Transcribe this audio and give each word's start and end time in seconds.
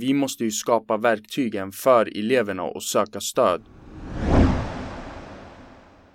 vi 0.00 0.14
måste 0.14 0.44
ju 0.44 0.50
skapa 0.50 0.96
verktygen 0.96 1.72
för 1.72 2.18
eleverna 2.18 2.62
och 2.62 2.82
söka 2.82 3.20
stöd. 3.20 3.62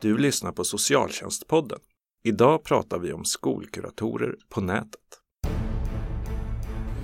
Du 0.02 0.18
lyssnar 0.18 0.52
på 0.52 0.64
Socialtjänstpodden. 0.64 1.80
Idag 2.24 2.64
pratar 2.64 3.00
vi 3.00 3.14
om 3.14 3.26
skolkuratorer 3.26 4.36
på 4.50 4.62
nätet. 4.62 5.02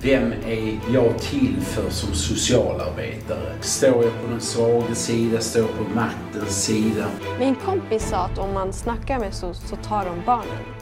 Vem 0.02 0.32
är 0.32 0.80
jag 0.94 1.18
till 1.18 1.56
för 1.60 1.90
som 1.90 2.14
socialarbetare? 2.14 3.62
Står 3.62 4.04
jag 4.04 4.22
på 4.22 4.30
den 4.30 4.40
svaga 4.40 4.94
sida? 4.94 5.40
Står 5.40 5.62
jag 5.62 5.70
på 5.70 5.84
maktens 5.94 6.64
sida? 6.64 7.08
Min 7.38 7.54
kompis 7.54 8.08
sa 8.08 8.16
att 8.16 8.38
om 8.38 8.54
man 8.54 8.72
snackar 8.72 9.18
med 9.18 9.34
SOS 9.34 9.68
så 9.68 9.76
tar 9.76 10.04
de 10.04 10.22
barnen. 10.26 10.81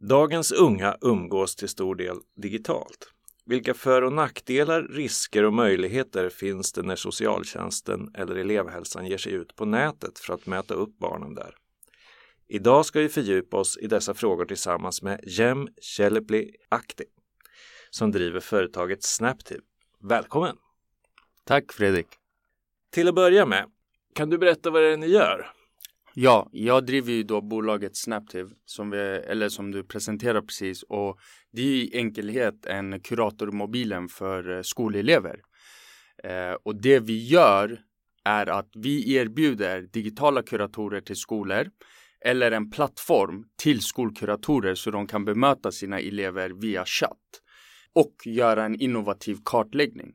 Dagens 0.00 0.52
unga 0.52 0.96
umgås 1.00 1.56
till 1.56 1.68
stor 1.68 1.94
del 1.94 2.16
digitalt. 2.36 3.12
Vilka 3.46 3.74
för 3.74 4.02
och 4.02 4.12
nackdelar, 4.12 4.82
risker 4.82 5.44
och 5.44 5.52
möjligheter 5.52 6.28
finns 6.28 6.72
det 6.72 6.82
när 6.82 6.96
socialtjänsten 6.96 8.10
eller 8.14 8.36
elevhälsan 8.36 9.06
ger 9.06 9.18
sig 9.18 9.32
ut 9.32 9.56
på 9.56 9.64
nätet 9.64 10.18
för 10.18 10.34
att 10.34 10.46
möta 10.46 10.74
upp 10.74 10.98
barnen 10.98 11.34
där? 11.34 11.54
Idag 12.48 12.86
ska 12.86 13.00
vi 13.00 13.08
fördjupa 13.08 13.56
oss 13.56 13.78
i 13.78 13.86
dessa 13.86 14.14
frågor 14.14 14.44
tillsammans 14.44 15.02
med 15.02 15.20
Jem 15.26 15.68
Kjellepli 15.80 16.50
Akti 16.68 17.04
som 17.90 18.12
driver 18.12 18.40
företaget 18.40 19.04
Snaptive. 19.04 19.60
Välkommen! 20.02 20.56
Tack 21.44 21.72
Fredrik! 21.72 22.08
Till 22.90 23.08
att 23.08 23.14
börja 23.14 23.46
med, 23.46 23.70
kan 24.14 24.30
du 24.30 24.38
berätta 24.38 24.70
vad 24.70 24.82
det 24.82 24.92
är 24.92 24.96
ni 24.96 25.06
gör? 25.06 25.55
Ja, 26.18 26.48
jag 26.52 26.86
driver 26.86 27.12
ju 27.12 27.22
då 27.22 27.40
bolaget 27.40 27.96
Snaptive 27.96 28.50
som, 28.64 28.90
vi, 28.90 28.98
eller 28.98 29.48
som 29.48 29.70
du 29.70 29.84
presenterar 29.84 30.40
precis 30.40 30.82
och 30.82 31.18
det 31.52 31.62
är 31.62 31.66
i 31.66 31.90
enkelhet 31.94 32.66
en 32.66 33.00
kuratormobilen 33.00 34.08
för 34.08 34.56
eh, 34.56 34.62
skolelever. 34.62 35.40
Eh, 36.24 36.52
och 36.62 36.76
det 36.76 37.00
vi 37.00 37.26
gör 37.26 37.80
är 38.24 38.46
att 38.46 38.70
vi 38.74 39.14
erbjuder 39.14 39.80
digitala 39.80 40.42
kuratorer 40.42 41.00
till 41.00 41.16
skolor 41.16 41.70
eller 42.20 42.52
en 42.52 42.70
plattform 42.70 43.44
till 43.56 43.80
skolkuratorer 43.80 44.74
så 44.74 44.90
de 44.90 45.06
kan 45.06 45.24
bemöta 45.24 45.72
sina 45.72 45.98
elever 45.98 46.50
via 46.50 46.84
chatt 46.84 47.42
och 47.92 48.14
göra 48.24 48.64
en 48.64 48.80
innovativ 48.80 49.36
kartläggning. 49.44 50.12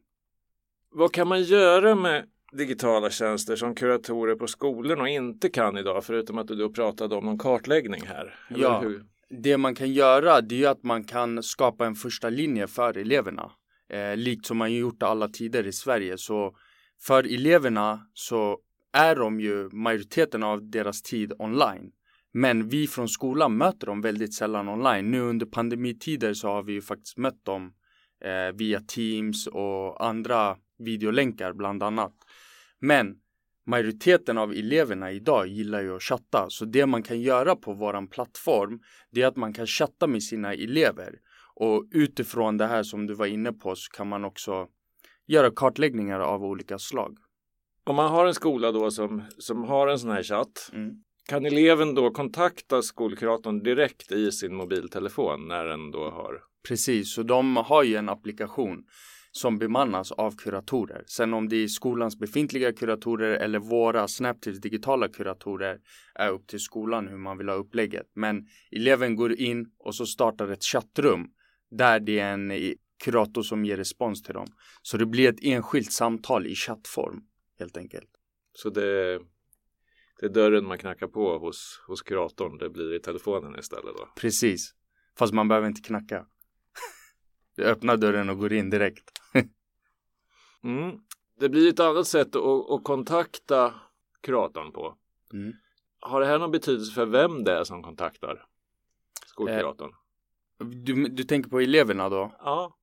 Vad 0.92 1.14
kan 1.14 1.28
man 1.28 1.44
göra 1.44 1.96
med 1.96 2.26
digitala 2.52 3.10
tjänster 3.10 3.56
som 3.56 3.76
kuratorer 3.76 4.36
på 4.36 4.48
skolorna 4.48 5.10
inte 5.10 5.50
kan 5.50 5.78
idag 5.78 6.04
förutom 6.04 6.38
att 6.38 6.48
du 6.48 6.56
då 6.56 6.70
pratade 6.70 7.16
om 7.16 7.26
någon 7.26 7.38
kartläggning 7.38 8.02
här? 8.08 8.36
Ja. 8.50 8.80
hur? 8.80 9.04
Det 9.30 9.58
man 9.58 9.76
kan 9.76 9.92
göra 9.92 10.42
det 10.42 10.64
är 10.64 10.70
att 10.70 10.84
man 10.84 11.04
kan 11.04 11.44
skapa 11.44 11.86
en 11.86 11.96
första 11.96 12.30
linje 12.30 12.68
för 12.68 12.98
eleverna. 12.98 13.52
Eh, 13.90 14.18
likt 14.18 14.46
som 14.46 14.58
man 14.58 14.74
gjort 14.74 15.04
alla 15.04 15.28
tider 15.28 15.68
i 15.68 15.74
Sverige. 15.74 16.18
Så 16.18 16.56
för 17.02 17.34
eleverna 17.34 18.00
så 18.14 18.60
är 18.94 19.16
de 19.16 19.40
ju 19.40 19.70
majoriteten 19.72 20.44
av 20.44 20.70
deras 20.70 21.02
tid 21.02 21.34
online. 21.40 21.92
Men 22.34 22.70
vi 22.70 22.88
från 22.88 23.10
skolan 23.10 23.58
möter 23.58 23.88
dem 23.88 24.02
väldigt 24.02 24.34
sällan 24.34 24.70
online. 24.70 25.12
Nu 25.12 25.20
under 25.22 25.46
pandemitider 25.46 26.34
så 26.34 26.48
har 26.48 26.64
vi 26.64 26.74
ju 26.74 26.82
faktiskt 26.82 27.18
mött 27.18 27.46
dem 27.46 27.74
eh, 28.26 28.56
via 28.56 28.80
Teams 28.80 29.48
och 29.48 30.06
andra 30.06 30.58
videolänkar 30.78 31.54
bland 31.54 31.84
annat. 31.84 32.14
Men 32.82 33.16
majoriteten 33.68 34.38
av 34.38 34.52
eleverna 34.52 35.12
idag 35.12 35.48
gillar 35.48 35.82
ju 35.82 35.96
att 35.96 36.04
chatta. 36.04 36.46
Så 36.50 36.66
det 36.66 36.86
man 36.86 37.04
kan 37.04 37.22
göra 37.22 37.56
på 37.56 37.74
våran 37.74 38.08
plattform 38.08 38.80
det 39.12 39.22
är 39.22 39.28
att 39.28 39.36
man 39.36 39.54
kan 39.54 39.68
chatta 39.68 40.08
med 40.08 40.24
sina 40.24 40.54
elever. 40.54 41.16
Och 41.56 41.86
utifrån 41.92 42.58
det 42.58 42.68
här 42.68 42.84
som 42.84 43.08
du 43.08 43.14
var 43.14 43.26
inne 43.26 43.54
på 43.54 43.76
så 43.76 43.92
kan 43.92 44.08
man 44.08 44.26
också 44.26 44.68
göra 45.28 45.52
kartläggningar 45.56 46.20
av 46.20 46.44
olika 46.44 46.80
slag. 46.80 47.18
Om 47.84 47.96
man 47.96 48.12
har 48.12 48.26
en 48.26 48.34
skola 48.34 48.72
då 48.72 48.92
som, 48.92 49.24
som 49.38 49.64
har 49.64 49.88
en 49.88 50.00
sån 50.00 50.12
här 50.12 50.24
chatt 50.24 50.70
Mm. 50.74 50.96
kan 51.30 51.46
eleven 51.46 51.96
då 51.96 52.12
kontakta 52.12 52.82
skolkuratorn 52.82 53.64
direkt 53.64 54.12
i 54.12 54.32
sin 54.32 54.56
mobiltelefon 54.56 55.48
när 55.48 55.66
den 55.66 55.92
då 55.92 56.10
har 56.10 56.42
Precis, 56.68 57.14
så 57.14 57.24
de 57.24 57.58
har 57.58 57.84
ju 57.84 57.96
en 57.96 58.10
applikation 58.10 58.84
som 59.32 59.58
bemannas 59.58 60.12
av 60.12 60.36
kuratorer. 60.36 61.04
Sen 61.08 61.34
om 61.34 61.50
det 61.50 61.56
är 61.56 61.68
skolans 61.68 62.20
befintliga 62.20 62.74
kuratorer 62.74 63.34
eller 63.34 63.60
våra 63.60 64.08
Snaptives 64.08 64.62
digitala 64.62 65.08
kuratorer 65.08 65.80
är 66.16 66.30
upp 66.30 66.48
till 66.48 66.60
skolan 66.60 67.08
hur 67.08 67.18
man 67.18 67.38
vill 67.38 67.50
ha 67.50 67.56
upplägget. 67.56 68.12
Men 68.14 68.48
eleven 68.72 69.16
går 69.16 69.34
in 69.34 69.72
och 69.80 69.96
så 69.96 70.06
startar 70.06 70.48
ett 70.48 70.64
chattrum 70.64 71.28
där 71.72 72.00
det 72.00 72.20
är 72.20 72.34
en 72.34 72.74
kurator 73.04 73.44
som 73.44 73.66
ger 73.66 73.78
respons 73.78 74.24
till 74.24 74.34
dem. 74.34 74.48
Så 74.82 74.98
det 74.98 75.06
blir 75.06 75.30
ett 75.30 75.44
enskilt 75.44 75.92
samtal 75.92 76.48
i 76.48 76.56
chattform 76.56 77.22
helt 77.60 77.78
enkelt. 77.78 78.10
så 78.54 78.70
det, 78.70 79.20
det 80.20 80.26
är 80.26 80.30
dörren 80.30 80.66
man 80.66 80.78
knackar 80.78 81.08
på 81.08 81.38
hos, 81.38 81.84
hos 81.88 82.02
kuratorn. 82.02 82.58
Det 82.58 82.70
blir 82.70 82.96
i 82.96 83.00
telefonen 83.00 83.60
istället 83.60 83.96
då. 83.98 84.10
Precis. 84.16 84.74
Fast 85.18 85.34
man 85.34 85.48
behöver 85.48 85.68
inte 85.68 85.82
knacka. 85.82 86.26
Du 87.56 87.64
öppnar 87.64 87.98
dörren 87.98 88.30
och 88.30 88.38
går 88.38 88.54
in 88.54 88.70
direkt. 88.70 89.21
Mm. 90.64 91.00
Det 91.40 91.50
blir 91.50 91.70
ett 91.70 91.80
annat 91.80 92.08
sätt 92.08 92.36
att, 92.36 92.72
att 92.72 92.84
kontakta 92.84 93.74
kuratorn 94.22 94.72
på. 94.72 94.96
Mm. 95.34 95.54
Har 96.00 96.22
det 96.22 96.28
här 96.28 96.40
någon 96.40 96.52
betydelse 96.52 96.94
för 96.94 97.06
vem 97.06 97.44
det 97.44 97.52
är 97.52 97.64
som 97.64 97.84
kontaktar 97.84 98.46
skolkuratorn? 99.26 99.92
Du, 100.60 101.08
du 101.08 101.24
tänker 101.24 101.50
på 101.50 101.60
eleverna 101.60 102.10
då? 102.10 102.36
Ja, 102.40 102.78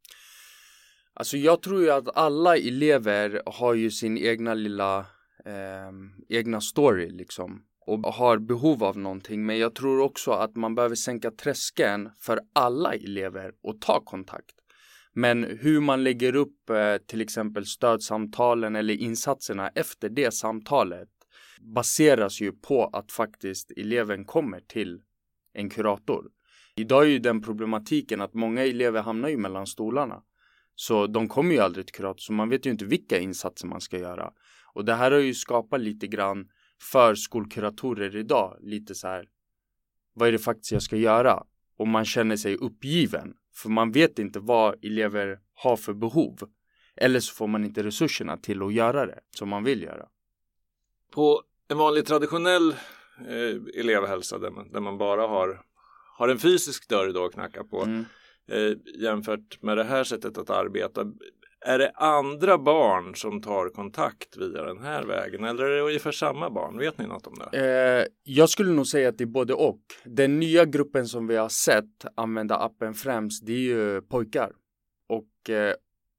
Alltså 1.18 1.36
jag 1.36 1.62
tror 1.62 1.80
ju 1.80 1.90
att 1.90 2.16
alla 2.16 2.56
elever 2.56 3.42
har 3.46 3.74
ju 3.74 3.90
sin 3.90 4.18
egna 4.18 4.54
lilla 4.54 4.98
eh, 5.44 5.92
egna 6.28 6.60
story 6.60 7.10
liksom 7.10 7.62
och 7.86 8.00
har 8.00 8.38
behov 8.38 8.84
av 8.84 8.98
någonting 8.98 9.46
men 9.46 9.58
jag 9.58 9.74
tror 9.74 10.00
också 10.00 10.30
att 10.30 10.56
man 10.56 10.74
behöver 10.74 10.94
sänka 10.94 11.30
tröskeln 11.30 12.10
för 12.18 12.40
alla 12.52 12.94
elever 12.94 13.52
och 13.62 13.80
ta 13.80 14.00
kontakt. 14.04 14.54
Men 15.18 15.44
hur 15.44 15.80
man 15.80 16.04
lägger 16.04 16.36
upp 16.36 16.70
eh, 16.70 16.96
till 17.06 17.20
exempel 17.20 17.66
stödsamtalen 17.66 18.76
eller 18.76 18.94
insatserna 18.94 19.68
efter 19.68 20.08
det 20.08 20.34
samtalet 20.34 21.08
baseras 21.60 22.40
ju 22.40 22.52
på 22.52 22.84
att 22.84 23.12
faktiskt 23.12 23.72
eleven 23.76 24.24
kommer 24.24 24.60
till 24.60 25.00
en 25.52 25.70
kurator. 25.70 26.30
Idag 26.76 27.02
är 27.04 27.08
ju 27.08 27.18
den 27.18 27.42
problematiken 27.42 28.20
att 28.20 28.34
många 28.34 28.64
elever 28.64 29.02
hamnar 29.02 29.28
ju 29.28 29.36
mellan 29.36 29.66
stolarna. 29.66 30.22
Så 30.74 31.06
de 31.06 31.28
kommer 31.28 31.54
ju 31.54 31.60
aldrig 31.60 31.86
till 31.86 31.94
kurator, 31.94 32.20
så 32.20 32.32
man 32.32 32.48
vet 32.48 32.66
ju 32.66 32.70
inte 32.70 32.84
vilka 32.84 33.18
insatser 33.18 33.66
man 33.66 33.80
ska 33.80 33.98
göra. 33.98 34.32
Och 34.74 34.84
det 34.84 34.94
här 34.94 35.10
har 35.10 35.18
ju 35.18 35.34
skapat 35.34 35.80
lite 35.80 36.06
grann 36.06 36.48
för 36.92 37.14
skolkuratorer 37.14 38.16
idag, 38.16 38.58
lite 38.60 38.94
så 38.94 39.08
här. 39.08 39.26
Vad 40.14 40.28
är 40.28 40.32
det 40.32 40.38
faktiskt 40.38 40.72
jag 40.72 40.82
ska 40.82 40.96
göra? 40.96 41.44
Och 41.76 41.88
man 41.88 42.04
känner 42.04 42.36
sig 42.36 42.56
uppgiven, 42.56 43.34
för 43.58 43.68
man 43.68 43.92
vet 43.92 44.18
inte 44.18 44.40
vad 44.40 44.84
elever 44.84 45.38
har 45.54 45.76
för 45.76 45.92
behov. 45.92 46.38
Eller 46.96 47.20
så 47.20 47.34
får 47.34 47.46
man 47.46 47.64
inte 47.64 47.82
resurserna 47.82 48.36
till 48.36 48.62
att 48.62 48.72
göra 48.72 49.06
det 49.06 49.20
som 49.30 49.48
man 49.48 49.64
vill 49.64 49.82
göra. 49.82 50.06
på 51.14 51.42
en 51.68 51.78
vanlig 51.78 52.06
traditionell 52.06 52.70
eh, 53.28 53.80
elevhälsa 53.80 54.38
där 54.38 54.50
man, 54.50 54.72
där 54.72 54.80
man 54.80 54.98
bara 54.98 55.26
har, 55.26 55.62
har 56.18 56.28
en 56.28 56.38
fysisk 56.38 56.88
dörr 56.88 57.12
då 57.12 57.24
att 57.24 57.32
knacka 57.32 57.64
på 57.64 57.82
Mm. 57.82 58.04
eh, 58.48 58.76
jämfört 59.02 59.62
med 59.62 59.76
det 59.76 59.84
här 59.84 60.04
sättet 60.04 60.38
att 60.38 60.50
arbeta. 60.50 61.04
Är 61.68 61.78
det 61.78 61.90
andra 61.94 62.58
barn 62.58 63.14
som 63.14 63.42
tar 63.42 63.68
kontakt 63.68 64.36
via 64.36 64.62
den 64.62 64.78
här 64.78 65.02
vägen 65.02 65.44
eller 65.44 65.64
är 65.64 65.76
det 65.76 65.82
ungefär 65.82 66.12
samma 66.12 66.50
barn? 66.50 66.78
Vet 66.78 66.98
ni 66.98 67.06
något 67.06 67.26
om 67.26 67.34
det? 67.38 67.58
Eh, 67.58 68.06
jag 68.22 68.48
skulle 68.48 68.72
nog 68.72 68.86
säga 68.86 69.08
att 69.08 69.18
det 69.18 69.24
är 69.24 69.26
både 69.26 69.54
och. 69.54 69.80
Den 70.04 70.40
nya 70.40 70.64
gruppen 70.64 71.08
som 71.08 71.26
vi 71.26 71.36
har 71.36 71.48
sett 71.48 72.04
använda 72.14 72.56
appen 72.56 72.94
främst, 72.94 73.46
det 73.46 73.52
är 73.52 73.58
ju 73.58 74.02
pojkar. 74.02 74.52
Och 75.08 75.50
eh, 75.50 75.74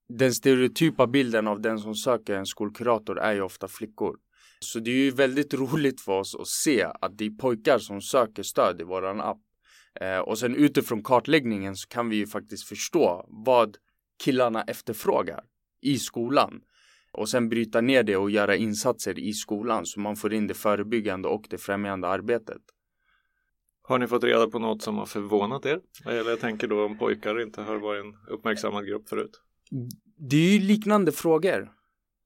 den 0.10 0.34
stereotypa 0.34 1.08
bilden 1.08 1.48
av 1.48 1.62
den 1.62 1.80
som 1.80 1.96
söker 1.96 2.36
en 2.36 2.46
skolkurator 2.46 3.20
är 3.20 3.34
ju 3.34 3.42
ofta 3.42 3.68
flickor. 3.68 4.18
Så 4.60 4.80
det 4.80 4.92
är 4.92 4.96
ju 4.96 5.12
väldigt 5.12 5.54
roligt 5.74 6.02
för 6.02 6.20
oss 6.20 6.36
att 6.36 6.48
se 6.48 6.84
att 7.02 7.18
det 7.18 7.26
är 7.26 7.38
pojkar 7.38 7.80
som 7.80 8.02
söker 8.02 8.44
stöd 8.44 8.82
i 8.82 8.84
våran 8.84 9.22
app. 9.22 9.42
Eh, 10.02 10.20
och 10.20 10.40
sen 10.40 10.56
utifrån 10.56 11.04
kartläggningen 11.04 11.76
så 11.76 11.88
kan 11.88 12.10
vi 12.10 12.16
ju 12.16 12.28
faktiskt 12.28 12.68
förstå 12.68 13.26
vad 13.28 13.78
killarna 14.24 14.64
efterfrågar 14.64 15.44
i 15.82 15.98
skolan. 15.98 16.62
och 17.12 17.30
sen 17.30 17.50
bryta 17.50 17.82
ner 17.82 18.04
det 18.04 18.18
och 18.18 18.32
göra 18.32 18.56
insatser 18.56 19.20
i 19.20 19.34
skolan 19.34 19.86
så 19.86 20.00
man 20.00 20.16
får 20.16 20.34
in 20.34 20.48
det 20.48 20.54
förebyggande 20.54 21.28
och 21.28 21.46
det 21.50 21.58
främjande 21.58 22.08
arbetet. 22.08 22.62
Har 23.82 24.00
ni 24.00 24.08
fått 24.08 24.24
reda 24.24 24.48
på 24.48 24.60
något 24.60 24.82
som 24.82 24.98
har 24.98 25.06
förvånat 25.06 25.66
er? 25.66 25.80
Eller 26.06 26.30
jag 26.30 26.40
tänker 26.40 26.68
då 26.68 26.86
om 26.86 26.98
pojkar 26.98 27.42
inte 27.42 27.62
har 27.62 27.78
varit 27.78 28.06
en 28.06 28.18
uppmärksammad 28.28 28.86
grupp 28.86 29.10
förut. 29.10 29.42
Det 30.18 30.36
är 30.36 30.54
ju 30.54 30.60
liknande 30.60 31.12
frågor 31.12 31.72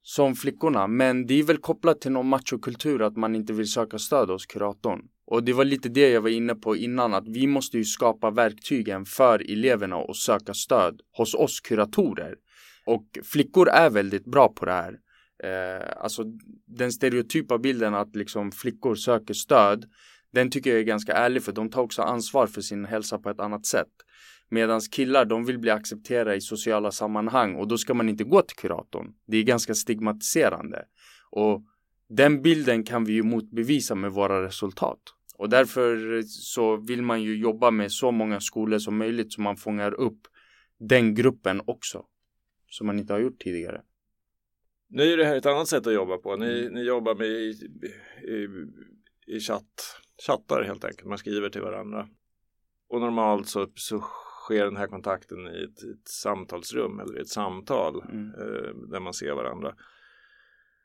som 0.03 0.35
flickorna, 0.35 0.87
men 0.87 1.27
det 1.27 1.39
är 1.39 1.43
väl 1.43 1.57
kopplat 1.57 2.01
till 2.01 2.11
någon 2.11 2.27
machokultur 2.27 3.01
att 3.01 3.17
man 3.17 3.35
inte 3.35 3.53
vill 3.53 3.67
söka 3.67 3.99
stöd 3.99 4.29
hos 4.29 4.45
kuratorn. 4.45 5.01
Och 5.25 5.43
det 5.43 5.53
var 5.53 5.65
lite 5.65 5.89
det 5.89 6.09
jag 6.09 6.21
var 6.21 6.29
inne 6.29 6.55
på 6.55 6.75
innan, 6.75 7.13
att 7.13 7.27
vi 7.27 7.47
måste 7.47 7.77
ju 7.77 7.83
skapa 7.83 8.31
verktygen 8.31 9.05
för 9.05 9.51
eleverna 9.51 9.95
och 9.95 10.15
söka 10.15 10.53
stöd 10.53 11.01
hos 11.17 11.33
oss 11.33 11.59
kuratorer. 11.59 12.35
Och 12.85 13.19
flickor 13.23 13.69
är 13.69 13.89
väldigt 13.89 14.25
bra 14.25 14.47
på 14.47 14.65
det 14.65 14.71
här. 14.71 14.93
Eh, 15.43 16.03
alltså 16.03 16.23
den 16.65 16.91
stereotypa 16.91 17.57
bilden 17.57 17.95
att 17.95 18.15
liksom 18.15 18.51
flickor 18.51 18.95
söker 18.95 19.33
stöd, 19.33 19.85
den 20.33 20.51
tycker 20.51 20.69
jag 20.69 20.79
är 20.79 20.83
ganska 20.83 21.13
ärlig 21.13 21.43
för 21.43 21.51
de 21.51 21.69
tar 21.69 21.81
också 21.81 22.01
ansvar 22.01 22.47
för 22.47 22.61
sin 22.61 22.85
hälsa 22.85 23.19
på 23.19 23.29
ett 23.29 23.39
annat 23.39 23.65
sätt. 23.65 23.91
Medan 24.53 24.81
killar, 24.81 25.25
de 25.25 25.45
vill 25.45 25.59
bli 25.59 25.69
accepterade 25.69 26.35
i 26.35 26.41
sociala 26.41 26.91
sammanhang 26.91 27.55
och 27.55 27.67
då 27.67 27.77
ska 27.77 27.93
man 27.93 28.09
inte 28.09 28.23
gå 28.23 28.41
till 28.41 28.55
kuratorn. 28.55 29.13
Det 29.27 29.37
är 29.37 29.43
ganska 29.43 29.75
stigmatiserande. 29.75 30.85
Och 31.29 31.63
den 32.09 32.41
bilden 32.41 32.83
kan 32.83 33.05
vi 33.05 33.13
ju 33.13 33.23
motbevisa 33.23 33.95
med 33.95 34.11
våra 34.11 34.45
resultat. 34.45 34.99
Och 35.37 35.49
därför 35.49 36.21
så 36.21 36.77
vill 36.77 37.01
man 37.01 37.21
ju 37.21 37.37
jobba 37.37 37.71
med 37.71 37.91
så 37.91 38.11
många 38.11 38.39
skolor 38.39 38.79
som 38.79 38.97
möjligt 38.97 39.33
så 39.33 39.41
man 39.41 39.57
fångar 39.57 39.93
upp 39.93 40.19
den 40.79 41.15
gruppen 41.15 41.61
också. 41.65 42.05
Som 42.67 42.87
man 42.87 42.99
inte 42.99 43.13
har 43.13 43.19
gjort 43.19 43.39
tidigare. 43.39 43.81
Nu 44.89 45.13
är 45.13 45.17
det 45.17 45.25
här 45.25 45.35
ett 45.35 45.45
annat 45.45 45.67
sätt 45.67 45.87
att 45.87 45.93
jobba 45.93 46.17
på. 46.17 46.35
Ni, 46.35 46.69
ni 46.71 46.83
jobbar 46.83 47.15
med 47.15 47.27
i, 47.27 47.49
i, 48.33 48.47
i 49.35 49.39
chatt, 49.39 50.01
chattar 50.27 50.63
helt 50.63 50.83
enkelt. 50.83 51.09
Man 51.09 51.17
skriver 51.17 51.49
till 51.49 51.61
varandra. 51.61 52.07
Och 52.89 53.01
normalt 53.01 53.47
så, 53.47 53.67
så 53.75 54.03
sker 54.43 54.65
den 54.65 54.77
här 54.77 54.87
kontakten 54.87 55.47
i 55.47 55.63
ett, 55.63 55.83
ett 55.83 56.07
samtalsrum 56.07 56.99
eller 56.99 57.17
i 57.17 57.21
ett 57.21 57.29
samtal 57.29 58.01
mm. 58.01 58.33
eh, 58.33 58.75
där 58.91 58.99
man 58.99 59.13
ser 59.13 59.33
varandra. 59.33 59.75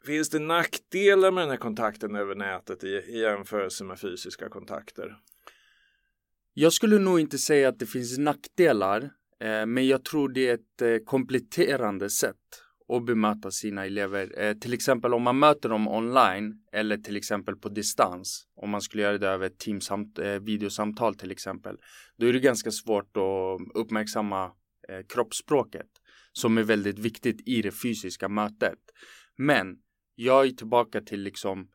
Finns 0.06 0.30
det 0.30 0.38
nackdelar 0.38 1.30
med 1.30 1.42
den 1.42 1.50
här 1.50 1.56
kontakten 1.56 2.16
över 2.16 2.34
nätet 2.34 2.84
i, 2.84 2.88
i 2.88 3.20
jämförelse 3.20 3.84
med 3.84 4.00
fysiska 4.00 4.48
kontakter? 4.48 5.16
Jag 6.54 6.72
skulle 6.72 6.98
nog 6.98 7.20
inte 7.20 7.38
säga 7.38 7.68
att 7.68 7.78
det 7.78 7.86
finns 7.86 8.18
nackdelar, 8.18 9.10
eh, 9.40 9.66
men 9.66 9.86
jag 9.86 10.04
tror 10.04 10.28
det 10.28 10.48
är 10.48 10.54
ett 10.54 10.82
eh, 10.82 11.04
kompletterande 11.04 12.10
sätt 12.10 12.62
och 12.88 13.02
bemöta 13.02 13.50
sina 13.50 13.86
elever. 13.86 14.40
Eh, 14.40 14.54
till 14.54 14.72
exempel 14.72 15.14
om 15.14 15.22
man 15.22 15.38
möter 15.38 15.68
dem 15.68 15.88
online 15.88 16.54
eller 16.72 16.96
till 16.96 17.16
exempel 17.16 17.56
på 17.56 17.68
distans. 17.68 18.46
Om 18.56 18.70
man 18.70 18.80
skulle 18.80 19.02
göra 19.02 19.18
det 19.18 19.28
över 19.28 19.46
ett 19.46 19.58
teamsamt, 19.58 20.18
eh, 20.18 20.32
videosamtal 20.32 21.14
till 21.14 21.30
exempel. 21.30 21.76
Då 22.18 22.26
är 22.26 22.32
det 22.32 22.40
ganska 22.40 22.70
svårt 22.70 23.16
att 23.16 23.76
uppmärksamma 23.76 24.44
eh, 24.88 25.06
kroppsspråket 25.08 25.86
som 26.32 26.58
är 26.58 26.62
väldigt 26.62 26.98
viktigt 26.98 27.48
i 27.48 27.62
det 27.62 27.72
fysiska 27.72 28.28
mötet. 28.28 28.78
Men 29.36 29.76
jag 30.14 30.46
är 30.46 30.50
tillbaka 30.50 31.00
till 31.00 31.20
liksom 31.20 31.68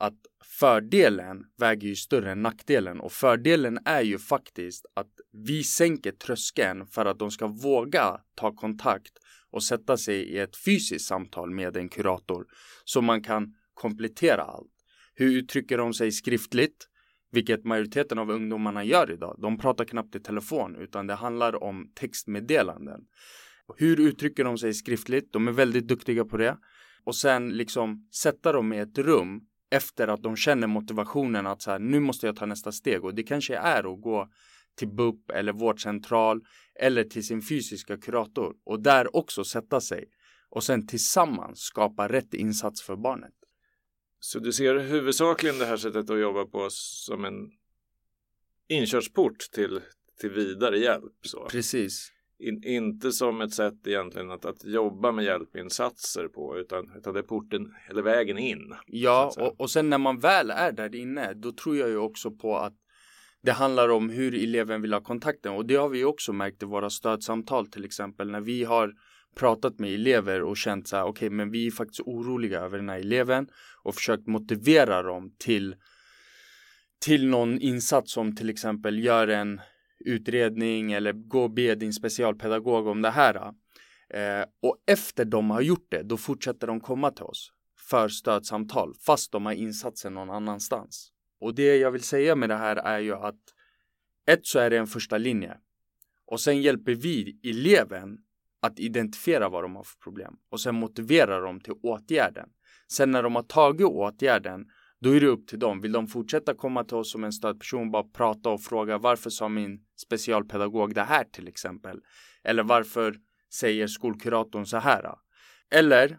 att 0.00 0.18
fördelen 0.60 1.44
väger 1.58 1.88
ju 1.88 1.94
större 1.94 2.32
än 2.32 2.42
nackdelen 2.42 3.00
och 3.00 3.12
fördelen 3.12 3.78
är 3.84 4.02
ju 4.02 4.18
faktiskt 4.18 4.86
att 4.94 5.12
vi 5.32 5.64
sänker 5.64 6.12
tröskeln 6.12 6.86
för 6.86 7.06
att 7.06 7.18
de 7.18 7.30
ska 7.30 7.46
våga 7.46 8.20
ta 8.34 8.56
kontakt 8.56 9.12
och 9.56 9.62
sätta 9.62 9.96
sig 9.96 10.16
i 10.16 10.38
ett 10.38 10.56
fysiskt 10.56 11.06
samtal 11.06 11.50
med 11.50 11.76
en 11.76 11.88
kurator 11.88 12.46
så 12.84 13.02
man 13.02 13.22
kan 13.22 13.54
komplettera 13.74 14.42
allt. 14.42 14.72
Hur 15.14 15.36
uttrycker 15.38 15.78
de 15.78 15.94
sig 15.94 16.12
skriftligt? 16.12 16.88
Vilket 17.32 17.64
majoriteten 17.64 18.18
av 18.18 18.30
ungdomarna 18.30 18.84
gör 18.84 19.10
idag. 19.10 19.36
De 19.38 19.58
pratar 19.58 19.84
knappt 19.84 20.14
i 20.14 20.20
telefon 20.20 20.76
utan 20.76 21.06
det 21.06 21.14
handlar 21.14 21.62
om 21.62 21.92
textmeddelanden. 21.94 23.00
Hur 23.76 24.00
uttrycker 24.00 24.44
de 24.44 24.58
sig 24.58 24.74
skriftligt? 24.74 25.32
De 25.32 25.48
är 25.48 25.52
väldigt 25.52 25.88
duktiga 25.88 26.24
på 26.24 26.36
det. 26.36 26.56
Och 27.04 27.16
sen 27.16 27.48
liksom 27.48 28.08
sätta 28.14 28.52
dem 28.52 28.72
i 28.72 28.78
ett 28.78 28.98
rum 28.98 29.40
efter 29.70 30.08
att 30.08 30.22
de 30.22 30.36
känner 30.36 30.66
motivationen 30.66 31.46
att 31.46 31.62
så 31.62 31.70
här, 31.70 31.78
nu 31.78 32.00
måste 32.00 32.26
jag 32.26 32.36
ta 32.36 32.46
nästa 32.46 32.72
steg 32.72 33.04
och 33.04 33.14
det 33.14 33.22
kanske 33.22 33.56
är 33.56 33.94
att 33.94 34.00
gå 34.00 34.28
till 34.76 34.88
BUP 34.88 35.30
eller 35.30 35.52
vårdcentral 35.52 36.40
eller 36.80 37.04
till 37.04 37.26
sin 37.26 37.42
fysiska 37.42 37.96
kurator 37.96 38.54
och 38.64 38.82
där 38.82 39.16
också 39.16 39.44
sätta 39.44 39.80
sig 39.80 40.04
och 40.50 40.64
sen 40.64 40.86
tillsammans 40.86 41.60
skapa 41.60 42.08
rätt 42.08 42.34
insats 42.34 42.82
för 42.82 42.96
barnet. 42.96 43.34
Så 44.20 44.38
du 44.38 44.52
ser 44.52 44.78
huvudsakligen 44.78 45.58
det 45.58 45.66
här 45.66 45.76
sättet 45.76 46.10
att 46.10 46.20
jobba 46.20 46.44
på 46.44 46.66
som 46.70 47.24
en 47.24 47.50
inkörsport 48.68 49.38
till, 49.52 49.80
till 50.20 50.30
vidare 50.30 50.78
hjälp? 50.78 51.12
Så. 51.22 51.46
Precis. 51.50 52.12
In, 52.38 52.64
inte 52.64 53.12
som 53.12 53.40
ett 53.40 53.54
sätt 53.54 53.86
egentligen 53.86 54.30
att, 54.30 54.44
att 54.44 54.64
jobba 54.64 55.12
med 55.12 55.24
hjälpinsatser 55.24 56.28
på 56.28 56.58
utan, 56.58 56.92
utan 56.96 57.14
det 57.14 57.20
är 57.20 57.22
porten 57.22 57.74
eller 57.90 58.02
vägen 58.02 58.38
in. 58.38 58.74
Ja, 58.86 59.32
och, 59.38 59.60
och 59.60 59.70
sen 59.70 59.90
när 59.90 59.98
man 59.98 60.18
väl 60.18 60.50
är 60.50 60.72
där 60.72 60.94
inne 60.94 61.34
då 61.34 61.52
tror 61.52 61.76
jag 61.76 61.88
ju 61.88 61.96
också 61.96 62.30
på 62.30 62.56
att 62.56 62.76
det 63.46 63.52
handlar 63.52 63.88
om 63.88 64.10
hur 64.10 64.34
eleven 64.34 64.82
vill 64.82 64.92
ha 64.92 65.00
kontakten 65.00 65.52
och 65.52 65.66
det 65.66 65.74
har 65.74 65.88
vi 65.88 66.04
också 66.04 66.32
märkt 66.32 66.62
i 66.62 66.66
våra 66.66 66.90
stödsamtal 66.90 67.66
till 67.66 67.84
exempel 67.84 68.30
när 68.30 68.40
vi 68.40 68.64
har 68.64 68.92
pratat 69.36 69.78
med 69.78 69.94
elever 69.94 70.42
och 70.42 70.56
känt 70.56 70.88
så 70.88 70.96
här 70.96 71.04
okej 71.04 71.10
okay, 71.10 71.30
men 71.30 71.50
vi 71.50 71.66
är 71.66 71.70
faktiskt 71.70 72.00
oroliga 72.00 72.60
över 72.60 72.78
den 72.78 72.88
här 72.88 72.98
eleven 72.98 73.48
och 73.82 73.94
försökt 73.94 74.26
motivera 74.26 75.02
dem 75.02 75.34
till 75.38 75.76
till 77.04 77.26
någon 77.26 77.60
insats 77.60 78.12
som 78.12 78.36
till 78.36 78.50
exempel 78.50 79.04
gör 79.04 79.28
en 79.28 79.60
utredning 80.04 80.92
eller 80.92 81.12
gå 81.12 81.42
och 81.42 81.50
be 81.50 81.74
din 81.74 81.92
specialpedagog 81.92 82.86
om 82.86 83.02
det 83.02 83.10
här. 83.10 83.36
Eh, 84.14 84.44
och 84.62 84.76
efter 84.86 85.24
de 85.24 85.50
har 85.50 85.60
gjort 85.60 85.86
det, 85.90 86.02
då 86.02 86.16
fortsätter 86.16 86.66
de 86.66 86.80
komma 86.80 87.10
till 87.10 87.24
oss 87.24 87.52
för 87.90 88.08
stödsamtal 88.08 88.94
fast 89.06 89.32
de 89.32 89.46
har 89.46 89.52
insatsen 89.52 90.14
någon 90.14 90.30
annanstans. 90.30 91.12
Och 91.40 91.54
det 91.54 91.76
jag 91.76 91.90
vill 91.90 92.02
säga 92.02 92.36
med 92.36 92.48
det 92.48 92.56
här 92.56 92.76
är 92.76 92.98
ju 92.98 93.14
att 93.14 93.40
ett 94.26 94.46
så 94.46 94.58
är 94.58 94.70
det 94.70 94.78
en 94.78 94.86
första 94.86 95.18
linje 95.18 95.56
och 96.26 96.40
sen 96.40 96.62
hjälper 96.62 96.94
vi 96.94 97.40
eleven 97.42 98.18
att 98.60 98.78
identifiera 98.78 99.48
vad 99.48 99.64
de 99.64 99.76
har 99.76 99.82
för 99.82 99.98
problem 99.98 100.34
och 100.50 100.60
sen 100.60 100.74
motivera 100.74 101.40
dem 101.40 101.60
till 101.60 101.74
åtgärden. 101.82 102.48
Sen 102.88 103.10
när 103.10 103.22
de 103.22 103.36
har 103.36 103.42
tagit 103.42 103.86
åtgärden 103.86 104.66
då 105.00 105.16
är 105.16 105.20
det 105.20 105.26
upp 105.26 105.46
till 105.46 105.58
dem. 105.58 105.80
Vill 105.80 105.92
de 105.92 106.06
fortsätta 106.06 106.54
komma 106.54 106.84
till 106.84 106.96
oss 106.96 107.12
som 107.12 107.24
en 107.24 107.32
stödperson, 107.32 107.90
bara 107.90 108.02
prata 108.02 108.50
och 108.50 108.62
fråga 108.62 108.98
varför 108.98 109.30
sa 109.30 109.48
min 109.48 109.80
specialpedagog 109.96 110.94
det 110.94 111.02
här 111.02 111.24
till 111.24 111.48
exempel? 111.48 112.00
Eller 112.44 112.62
varför 112.62 113.16
säger 113.54 113.86
skolkuratorn 113.86 114.66
så 114.66 114.76
här? 114.76 115.14
Eller 115.70 116.18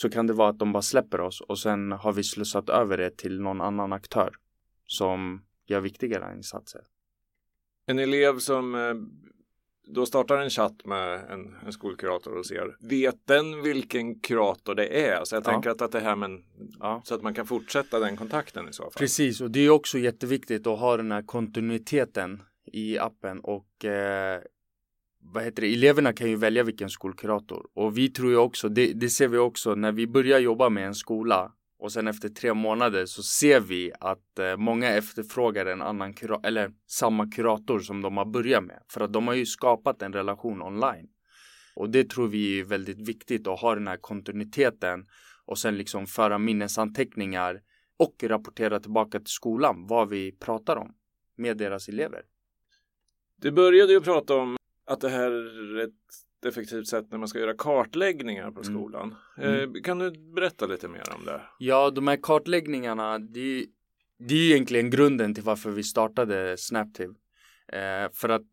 så 0.00 0.10
kan 0.10 0.26
det 0.26 0.32
vara 0.32 0.48
att 0.48 0.58
de 0.58 0.72
bara 0.72 0.82
släpper 0.82 1.20
oss 1.20 1.40
och 1.40 1.58
sen 1.58 1.92
har 1.92 2.12
vi 2.12 2.24
slussat 2.24 2.68
över 2.68 2.96
det 2.96 3.16
till 3.16 3.40
någon 3.40 3.60
annan 3.60 3.92
aktör 3.92 4.30
som 4.86 5.42
gör 5.66 5.80
viktigare 5.80 6.36
insatser. 6.36 6.80
En 7.86 7.98
elev 7.98 8.38
som 8.38 8.74
eh, 8.74 8.94
då 9.94 10.06
startar 10.06 10.38
en 10.38 10.50
chatt 10.50 10.84
med 10.84 11.30
en, 11.30 11.54
en 11.66 11.72
skolkurator 11.72 12.38
och 12.38 12.46
ser, 12.46 12.76
vet 12.80 13.26
den 13.26 13.62
vilken 13.62 14.20
kurator 14.20 14.74
det 14.74 15.08
är? 15.08 15.24
Så 15.24 15.34
jag 15.34 15.46
ja. 15.46 15.50
tänker 15.50 15.70
att, 15.70 15.82
att 15.82 15.92
det 15.92 16.00
här 16.00 16.16
med, 16.16 16.42
ja. 16.78 17.02
så 17.04 17.14
att 17.14 17.22
man 17.22 17.34
kan 17.34 17.46
fortsätta 17.46 17.98
den 17.98 18.16
kontakten 18.16 18.68
i 18.68 18.72
så 18.72 18.82
fall. 18.82 18.92
Precis, 18.96 19.40
och 19.40 19.50
det 19.50 19.60
är 19.60 19.70
också 19.70 19.98
jätteviktigt 19.98 20.66
att 20.66 20.78
ha 20.78 20.96
den 20.96 21.12
här 21.12 21.22
kontinuiteten 21.22 22.42
i 22.72 22.98
appen 22.98 23.40
och 23.40 23.84
eh, 23.84 24.42
vad 25.20 25.44
heter 25.44 25.62
det, 25.62 25.72
eleverna 25.72 26.12
kan 26.12 26.30
ju 26.30 26.36
välja 26.36 26.62
vilken 26.62 26.90
skolkurator 26.90 27.66
och 27.74 27.98
vi 27.98 28.08
tror 28.08 28.30
ju 28.30 28.36
också, 28.36 28.68
det, 28.68 28.92
det 28.92 29.08
ser 29.08 29.28
vi 29.28 29.38
också 29.38 29.74
när 29.74 29.92
vi 29.92 30.06
börjar 30.06 30.38
jobba 30.38 30.68
med 30.68 30.86
en 30.86 30.94
skola 30.94 31.52
och 31.78 31.92
sen 31.92 32.08
efter 32.08 32.28
tre 32.28 32.54
månader 32.54 33.06
så 33.06 33.22
ser 33.22 33.60
vi 33.60 33.92
att 34.00 34.38
eh, 34.38 34.56
många 34.56 34.88
efterfrågar 34.88 35.66
en 35.66 35.82
annan 35.82 36.14
kurator 36.14 36.46
eller 36.46 36.70
samma 36.86 37.30
kurator 37.30 37.78
som 37.78 38.02
de 38.02 38.16
har 38.16 38.24
börjat 38.24 38.64
med 38.64 38.82
för 38.88 39.00
att 39.00 39.12
de 39.12 39.28
har 39.28 39.34
ju 39.34 39.46
skapat 39.46 40.02
en 40.02 40.12
relation 40.12 40.62
online. 40.62 41.08
Och 41.74 41.90
det 41.90 42.10
tror 42.10 42.28
vi 42.28 42.60
är 42.60 42.64
väldigt 42.64 43.08
viktigt 43.08 43.46
att 43.46 43.60
ha 43.60 43.74
den 43.74 43.88
här 43.88 43.96
kontinuiteten 43.96 45.06
och 45.44 45.58
sen 45.58 45.76
liksom 45.76 46.06
föra 46.06 46.38
minnesanteckningar 46.38 47.60
och 47.96 48.24
rapportera 48.24 48.80
tillbaka 48.80 49.18
till 49.18 49.26
skolan 49.26 49.86
vad 49.86 50.08
vi 50.08 50.32
pratar 50.32 50.76
om 50.76 50.94
med 51.36 51.56
deras 51.56 51.88
elever. 51.88 52.22
Du 53.36 53.50
började 53.50 53.92
ju 53.92 54.00
prata 54.00 54.34
om 54.34 54.57
att 54.88 55.00
det 55.00 55.08
här 55.08 55.30
är 55.30 55.84
ett 55.84 56.46
effektivt 56.46 56.88
sätt 56.88 57.06
när 57.10 57.18
man 57.18 57.28
ska 57.28 57.38
göra 57.38 57.54
kartläggningar 57.54 58.50
på 58.50 58.60
mm. 58.60 58.64
skolan. 58.64 59.14
Mm. 59.36 59.54
Mm. 59.54 59.82
kan 59.82 59.98
du 59.98 60.10
berätta 60.10 60.66
lite 60.66 60.88
mer 60.88 61.02
om 61.18 61.24
det? 61.24 61.40
Ja, 61.58 61.90
de 61.90 62.08
här 62.08 62.18
kartläggningarna, 62.22 63.18
det, 63.18 63.66
det 64.18 64.34
är 64.34 64.52
egentligen 64.52 64.90
grunden 64.90 65.34
till 65.34 65.44
varför 65.44 65.70
vi 65.70 65.82
startade 65.82 66.56
Snaptiv. 66.56 67.08
Eh, 67.72 68.12
för 68.12 68.28
att 68.28 68.46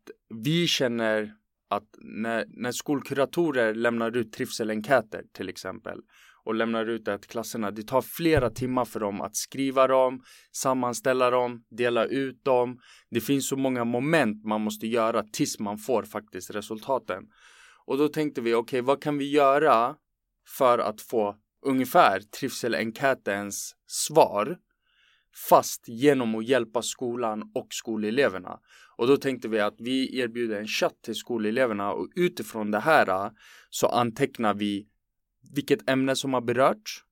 vi 0.44 0.66
känner 0.66 1.34
att 1.70 1.88
när, 1.98 2.44
när 2.48 2.72
skolkuratorer 2.72 3.74
lämnar 3.74 4.16
ut 4.16 4.32
trivselenkäter 4.32 5.22
till 5.32 5.48
exempel 5.48 5.98
och 6.44 6.54
lämnar 6.54 6.86
ut 6.86 7.04
det 7.04 7.18
till 7.18 7.30
klasserna. 7.30 7.70
Det 7.70 7.82
tar 7.82 8.02
flera 8.02 8.50
timmar 8.50 8.84
för 8.84 9.00
dem 9.00 9.20
att 9.20 9.36
skriva 9.36 9.86
dem, 9.86 10.22
sammanställa 10.52 11.30
dem, 11.30 11.64
dela 11.70 12.04
ut 12.04 12.44
dem. 12.44 12.78
Det 13.10 13.20
finns 13.20 13.48
så 13.48 13.56
många 13.56 13.84
moment 13.84 14.44
man 14.44 14.60
måste 14.60 14.86
göra 14.86 15.22
tills 15.32 15.58
man 15.58 15.78
får 15.78 16.02
faktiskt 16.02 16.50
resultaten. 16.50 17.22
Och 17.86 17.98
då 17.98 18.08
tänkte 18.08 18.40
vi, 18.40 18.54
okej, 18.54 18.60
okay, 18.60 18.80
vad 18.80 19.02
kan 19.02 19.18
vi 19.18 19.30
göra 19.30 19.94
för 20.58 20.78
att 20.78 21.00
få 21.00 21.36
ungefär 21.66 22.20
trivselenkätens 22.20 23.74
svar 23.86 24.58
fast 25.36 25.88
genom 25.88 26.34
att 26.34 26.46
hjälpa 26.46 26.82
skolan 26.82 27.50
och 27.54 27.66
skoleleverna. 27.70 28.58
Och 28.96 29.06
då 29.06 29.16
tänkte 29.16 29.48
vi 29.48 29.60
att 29.60 29.74
vi 29.78 30.18
erbjuder 30.18 30.60
en 30.60 30.66
chatt 30.66 31.02
till 31.02 31.14
skoleleverna 31.14 31.92
och 31.92 32.08
utifrån 32.14 32.70
det 32.70 32.80
här 32.80 33.08
äh, 33.08 33.30
så 33.70 33.86
antecknar 33.86 34.54
vi 34.54 34.86
vilket 35.54 35.90
ämne 35.90 36.16
som 36.16 36.34
har 36.34 36.40
berörts 36.40 37.04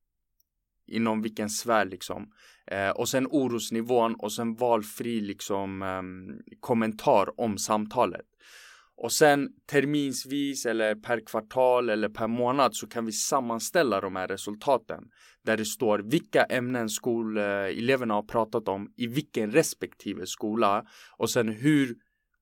inom 0.87 1.23
vilken 1.23 1.51
sfär 1.51 1.85
liksom 1.85 2.33
eh, 2.67 2.91
och 2.91 3.09
sen 3.09 3.27
orosnivån 3.31 4.15
och 4.15 4.33
sen 4.33 4.55
valfri 4.55 5.21
liksom 5.21 5.83
eh, 5.83 6.03
kommentar 6.61 7.41
om 7.41 7.59
samtalet. 7.59 8.27
Och 8.97 9.13
sen 9.13 9.49
terminsvis 9.67 10.67
eller 10.67 10.95
per 10.95 11.27
kvartal 11.27 11.89
eller 11.89 12.09
per 12.09 12.27
månad 12.27 12.77
så 12.77 12.87
kan 12.87 13.07
vi 13.07 13.13
sammanställa 13.13 14.01
de 14.01 14.17
här 14.17 14.29
resultaten 14.29 15.05
där 15.45 15.57
det 15.57 15.65
står 15.65 15.99
vilka 15.99 16.45
ämnen 16.45 16.89
skoleleverna 16.89 18.15
har 18.15 18.23
pratat 18.23 18.69
om 18.69 18.93
i 18.97 19.07
vilken 19.07 19.51
respektive 19.51 20.27
skola 20.27 20.85
och 21.17 21.31
sen 21.31 21.49
hur 21.49 21.97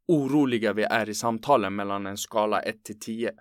oroliga 0.09 0.73
vi 0.73 0.83
är 0.83 1.09
i 1.09 1.15
samtalen 1.15 1.77
mellan 1.77 2.07
en 2.07 2.17
skala 2.17 2.61
1 2.61 2.85
till 2.85 3.01
10. 3.01 3.33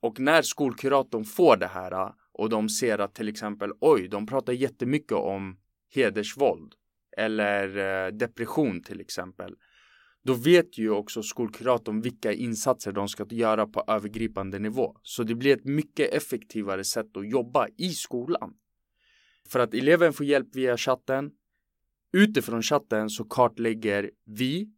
Och 0.00 0.20
när 0.20 0.42
skolkuratorn 0.42 1.24
får 1.24 1.56
det 1.56 1.66
här 1.66 2.12
och 2.32 2.48
de 2.48 2.68
ser 2.68 2.98
att 2.98 3.14
till 3.14 3.28
exempel 3.28 3.72
oj, 3.80 4.08
de 4.08 4.26
pratar 4.26 4.52
jättemycket 4.52 5.12
om 5.12 5.56
hedersvåld 5.94 6.74
eller 7.16 7.76
eh, 7.76 8.12
depression 8.12 8.82
till 8.82 9.00
exempel. 9.00 9.54
Då 10.24 10.34
vet 10.34 10.78
ju 10.78 10.90
också 10.90 11.22
skolkuratorn 11.22 12.00
vilka 12.00 12.32
insatser 12.32 12.92
de 12.92 13.08
ska 13.08 13.26
göra 13.30 13.66
på 13.66 13.84
övergripande 13.86 14.58
nivå. 14.58 14.96
Så 15.02 15.22
det 15.22 15.34
blir 15.34 15.56
ett 15.56 15.64
mycket 15.64 16.14
effektivare 16.14 16.84
sätt 16.84 17.16
att 17.16 17.30
jobba 17.30 17.68
i 17.76 17.88
skolan. 17.88 18.54
För 19.48 19.60
att 19.60 19.74
eleven 19.74 20.12
får 20.12 20.26
hjälp 20.26 20.48
via 20.56 20.76
chatten. 20.76 21.30
Utifrån 22.12 22.62
chatten 22.62 23.10
så 23.10 23.24
kartlägger 23.24 24.10
vi 24.24 24.68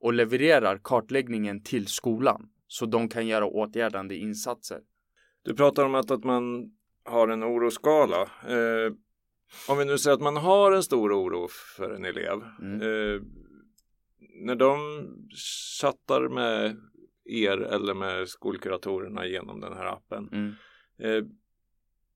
och 0.00 0.12
levererar 0.12 0.80
kartläggningen 0.84 1.62
till 1.62 1.86
skolan 1.86 2.48
så 2.66 2.86
de 2.86 3.08
kan 3.08 3.26
göra 3.26 3.46
åtgärdande 3.46 4.16
insatser. 4.16 4.80
Du 5.42 5.54
pratar 5.54 5.84
om 5.84 5.94
att, 5.94 6.10
att 6.10 6.24
man 6.24 6.72
har 7.04 7.28
en 7.28 7.44
oroskala. 7.44 8.22
Eh, 8.22 8.92
om 9.68 9.78
vi 9.78 9.84
nu 9.84 9.98
säger 9.98 10.14
att 10.14 10.22
man 10.22 10.36
har 10.36 10.72
en 10.72 10.82
stor 10.82 11.12
oro 11.12 11.48
för 11.76 11.90
en 11.90 12.04
elev. 12.04 12.42
Mm. 12.60 12.80
Eh, 12.80 13.22
när 14.40 14.54
de 14.54 14.78
chattar 15.80 16.28
med 16.28 16.76
er 17.24 17.58
eller 17.58 17.94
med 17.94 18.28
skolkuratorerna 18.28 19.26
genom 19.26 19.60
den 19.60 19.72
här 19.72 19.86
appen. 19.86 20.28
Mm. 20.32 20.54
Eh, 20.98 21.24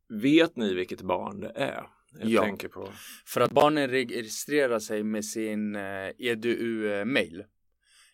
vet 0.09 0.57
ni 0.57 0.75
vilket 0.75 1.03
barn 1.03 1.41
det 1.41 1.53
är? 1.55 1.87
Jag 2.21 2.29
ja, 2.29 2.43
tänker 2.43 2.69
på. 2.69 2.93
för 3.27 3.41
att 3.41 3.51
barnen 3.51 3.89
registrerar 3.89 4.79
sig 4.79 5.03
med 5.03 5.25
sin 5.25 5.77
eh, 5.77 6.11
EDU-mail. 6.19 7.45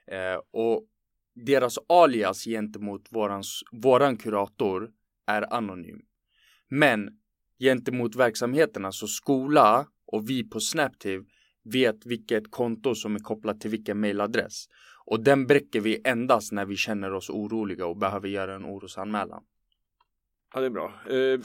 Eh, 0.07 0.41
och 0.51 0.87
deras 1.35 1.79
alias 1.89 2.45
gentemot 2.45 3.13
våran, 3.13 3.43
våran 3.73 4.17
kurator 4.17 4.91
är 5.27 5.55
anonym. 5.55 6.01
Men 6.69 7.11
gentemot 7.59 8.17
verksamheterna, 8.17 8.93
så 8.93 9.07
skola 9.07 9.87
och 10.07 10.31
vi 10.31 10.45
på 10.45 10.61
Snaptive 10.61 11.25
vet 11.73 12.07
vilket 12.07 12.51
konto 12.51 12.95
som 12.95 13.15
är 13.15 13.19
kopplat 13.19 13.61
till 13.61 13.71
vilken 13.71 14.01
mailadress. 14.01 14.65
Och 15.05 15.21
den 15.21 15.47
bräcker 15.47 15.81
vi 15.81 16.01
endast 16.05 16.53
när 16.53 16.67
vi 16.67 16.77
känner 16.77 17.13
oss 17.13 17.31
oroliga 17.31 17.87
och 17.87 17.97
behöver 17.97 18.29
göra 18.29 18.55
en 18.55 18.65
orosanmälan. 18.65 19.43
Ja, 20.55 20.61
det 20.61 20.67
är 20.67 20.71
bra. 20.71 20.93
Uh, 21.11 21.41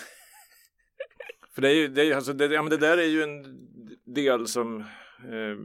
för 1.56 1.62
det 1.62 1.70
är 1.70 1.76
ju, 1.76 1.88
det, 1.88 2.02
är, 2.02 2.16
alltså, 2.16 2.34
det, 2.34 2.46
ja, 2.46 2.62
men 2.62 2.70
det 2.70 2.78
där 2.78 2.98
är 2.98 3.08
ju 3.08 3.24
en 3.24 3.44
del 4.06 4.48
som 4.48 4.78
uh, 5.30 5.58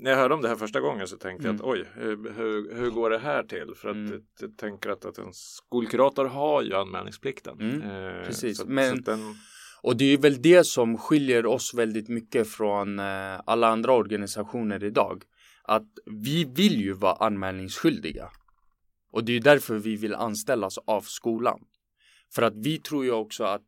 när 0.00 0.10
jag 0.10 0.18
hörde 0.18 0.34
om 0.34 0.42
det 0.42 0.48
här 0.48 0.56
första 0.56 0.80
gången 0.80 1.08
så 1.08 1.16
tänkte 1.16 1.48
mm. 1.48 1.60
jag 1.62 1.70
att 1.70 1.78
oj, 1.78 1.84
hur, 1.94 2.74
hur 2.74 2.90
går 2.90 3.10
det 3.10 3.18
här 3.18 3.42
till? 3.42 3.74
För 3.76 3.88
att 3.88 3.94
mm. 3.94 4.12
jag, 4.12 4.22
jag 4.40 4.56
tänker 4.56 4.90
att, 4.90 5.04
att 5.04 5.18
en 5.18 5.32
skolkurator 5.32 6.24
har 6.24 6.62
ju 6.62 6.74
anmälningsplikten. 6.74 7.60
Mm. 7.60 7.82
Eh, 7.82 8.24
Precis, 8.24 8.58
så, 8.58 8.66
men 8.66 8.96
så 8.96 9.02
den 9.02 9.20
och 9.82 9.96
det 9.96 10.04
är 10.04 10.18
väl 10.18 10.42
det 10.42 10.64
som 10.64 10.98
skiljer 10.98 11.46
oss 11.46 11.74
väldigt 11.74 12.08
mycket 12.08 12.48
från 12.48 12.98
eh, 12.98 13.40
alla 13.46 13.68
andra 13.68 13.92
organisationer 13.92 14.84
idag. 14.84 15.22
Att 15.62 15.88
vi 16.06 16.44
vill 16.44 16.80
ju 16.80 16.92
vara 16.92 17.14
anmälningsskyldiga. 17.14 18.30
Och 19.10 19.24
det 19.24 19.36
är 19.36 19.40
därför 19.40 19.78
vi 19.78 19.96
vill 19.96 20.14
anställas 20.14 20.78
av 20.78 21.00
skolan. 21.00 21.60
För 22.34 22.42
att 22.42 22.56
vi 22.56 22.78
tror 22.78 23.04
ju 23.04 23.12
också 23.12 23.44
att 23.44 23.66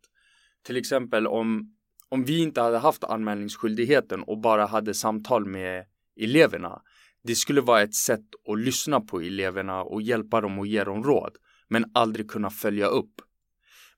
till 0.62 0.76
exempel 0.76 1.26
om 1.26 1.74
om 2.12 2.24
vi 2.24 2.42
inte 2.42 2.60
hade 2.60 2.78
haft 2.78 3.04
anmälningsskyldigheten 3.04 4.22
och 4.22 4.38
bara 4.38 4.66
hade 4.66 4.94
samtal 4.94 5.46
med 5.46 5.84
eleverna. 6.20 6.82
Det 7.22 7.34
skulle 7.34 7.60
vara 7.60 7.82
ett 7.82 7.94
sätt 7.94 8.24
att 8.48 8.58
lyssna 8.58 9.00
på 9.00 9.20
eleverna 9.20 9.82
och 9.82 10.02
hjälpa 10.02 10.40
dem 10.40 10.58
och 10.58 10.66
ge 10.66 10.84
dem 10.84 11.02
råd, 11.02 11.36
men 11.68 11.84
aldrig 11.94 12.30
kunna 12.30 12.50
följa 12.50 12.86
upp. 12.86 13.20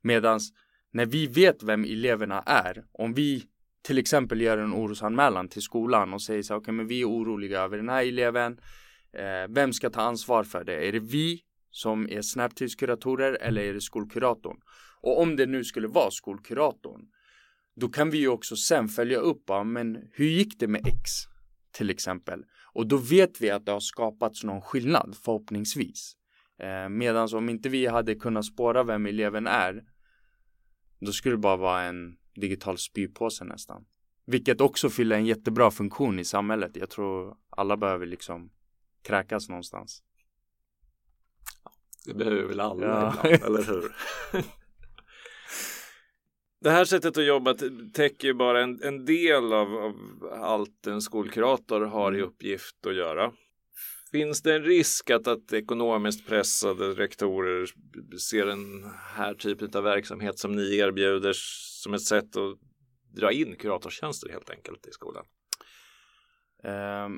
Medans 0.03 0.53
när 0.93 1.07
vi 1.07 1.27
vet 1.27 1.63
vem 1.63 1.85
eleverna 1.85 2.43
är, 2.47 2.85
om 2.93 3.15
vi 3.15 3.45
till 3.83 3.99
exempel 3.99 4.41
gör 4.41 4.59
en 4.59 4.75
orosanmälan 4.75 5.49
till 5.49 5.63
skolan 5.63 6.15
och 6.15 6.23
säger 6.23 6.43
så 6.43 6.55
okej, 6.55 6.61
okay, 6.61 6.75
men 6.75 6.87
vi 6.87 7.01
är 7.01 7.09
oroliga 7.09 7.61
över 7.61 7.77
den 7.77 7.89
här 7.89 8.07
eleven. 8.07 8.61
Eh, 9.13 9.49
vem 9.49 9.73
ska 9.73 9.91
ta 9.91 10.01
ansvar 10.01 10.45
för 10.45 10.65
det? 10.65 10.89
Är 10.89 10.93
det 10.93 11.01
vi 11.01 11.41
som 11.71 12.09
är 12.11 12.23
snabbtidskuratorer 12.23 13.39
eller 13.41 13.63
är 13.63 13.75
det 13.75 13.81
skolkuratorn? 13.81 14.57
Och 15.01 15.21
om 15.21 15.37
det 15.37 15.47
nu 15.47 15.65
skulle 15.65 15.89
vara 15.89 16.11
skolkuratorn, 16.11 17.01
då 17.77 17.89
kan 17.89 18.11
vi 18.11 18.19
ju 18.19 18.29
också 18.29 18.57
sen 18.57 18.89
följa 18.89 19.19
upp, 19.19 19.43
ja, 19.47 19.65
men 19.65 19.99
hur 20.13 20.27
gick 20.27 20.59
det 20.59 20.69
med 20.69 20.87
X? 20.87 21.33
till 21.73 21.91
exempel. 21.91 22.45
Och 22.73 22.87
då 22.87 22.97
vet 22.97 23.41
vi 23.41 23.51
att 23.51 23.67
det 23.67 23.73
har 23.73 23.81
skapats 23.81 24.45
någon 24.45 24.63
skillnad 24.63 25.17
förhoppningsvis. 25.25 26.17
Eh, 26.63 26.89
Medan 26.89 27.29
om 27.35 27.49
inte 27.49 27.69
vi 27.69 27.87
hade 27.87 28.15
kunnat 28.15 28.45
spåra 28.45 28.83
vem 28.83 29.07
eleven 29.07 29.47
är 29.47 29.83
då 31.05 31.13
skulle 31.13 31.35
det 31.35 31.39
bara 31.39 31.57
vara 31.57 31.83
en 31.83 32.17
digital 32.35 32.79
spypåse 32.79 33.45
nästan. 33.45 33.85
Vilket 34.27 34.61
också 34.61 34.91
fyller 34.91 35.17
en 35.17 35.27
jättebra 35.27 35.71
funktion 35.71 36.19
i 36.19 36.25
samhället. 36.25 36.77
Jag 36.77 36.91
tror 36.91 37.37
alla 37.51 37.77
behöver 37.77 38.07
liksom 38.07 38.51
kräkas 39.03 39.49
någonstans. 39.49 40.03
Det 42.07 42.15
behöver 42.15 42.43
väl 42.43 42.61
alla 42.61 42.87
ja. 42.87 43.15
ibland, 43.25 43.43
eller 43.43 43.63
hur? 43.63 43.93
Det 46.61 46.71
här 46.71 46.85
sättet 46.85 47.17
att 47.19 47.25
jobba 47.25 47.55
täcker 47.93 48.29
ju 48.29 48.35
bara 48.35 48.63
en, 48.63 48.83
en 48.83 49.05
del 49.05 49.53
av, 49.53 49.77
av, 49.77 49.95
allt 50.43 50.87
en 50.87 51.03
skolkurator 51.03 51.81
har 51.81 52.13
i 52.13 52.19
mm. 52.19 52.29
uppgift 52.29 52.87
att 52.87 52.95
göra. 52.95 53.33
Finns 54.13 54.43
det 54.43 54.55
en 54.55 54.63
risk 54.63 55.11
att, 55.11 55.27
att 55.27 55.53
ekonomiskt 55.53 56.27
pressade 56.27 56.95
rektorer 56.95 57.67
ser 58.19 58.47
den 58.47 58.85
här 59.17 59.35
typen 59.35 59.71
av 59.75 59.83
verksamhet 59.83 60.39
som 60.39 60.53
ni 60.53 60.77
erbjuder 60.77 61.33
som 61.83 61.95
ett 61.95 62.03
sätt 62.03 62.37
att 62.37 62.59
dra 63.17 63.33
in 63.33 63.57
kuratorstjänster 63.57 64.29
helt 64.29 64.51
enkelt 64.51 64.87
i 64.87 64.91
skolan? 64.91 65.25
Eh, 66.65 67.09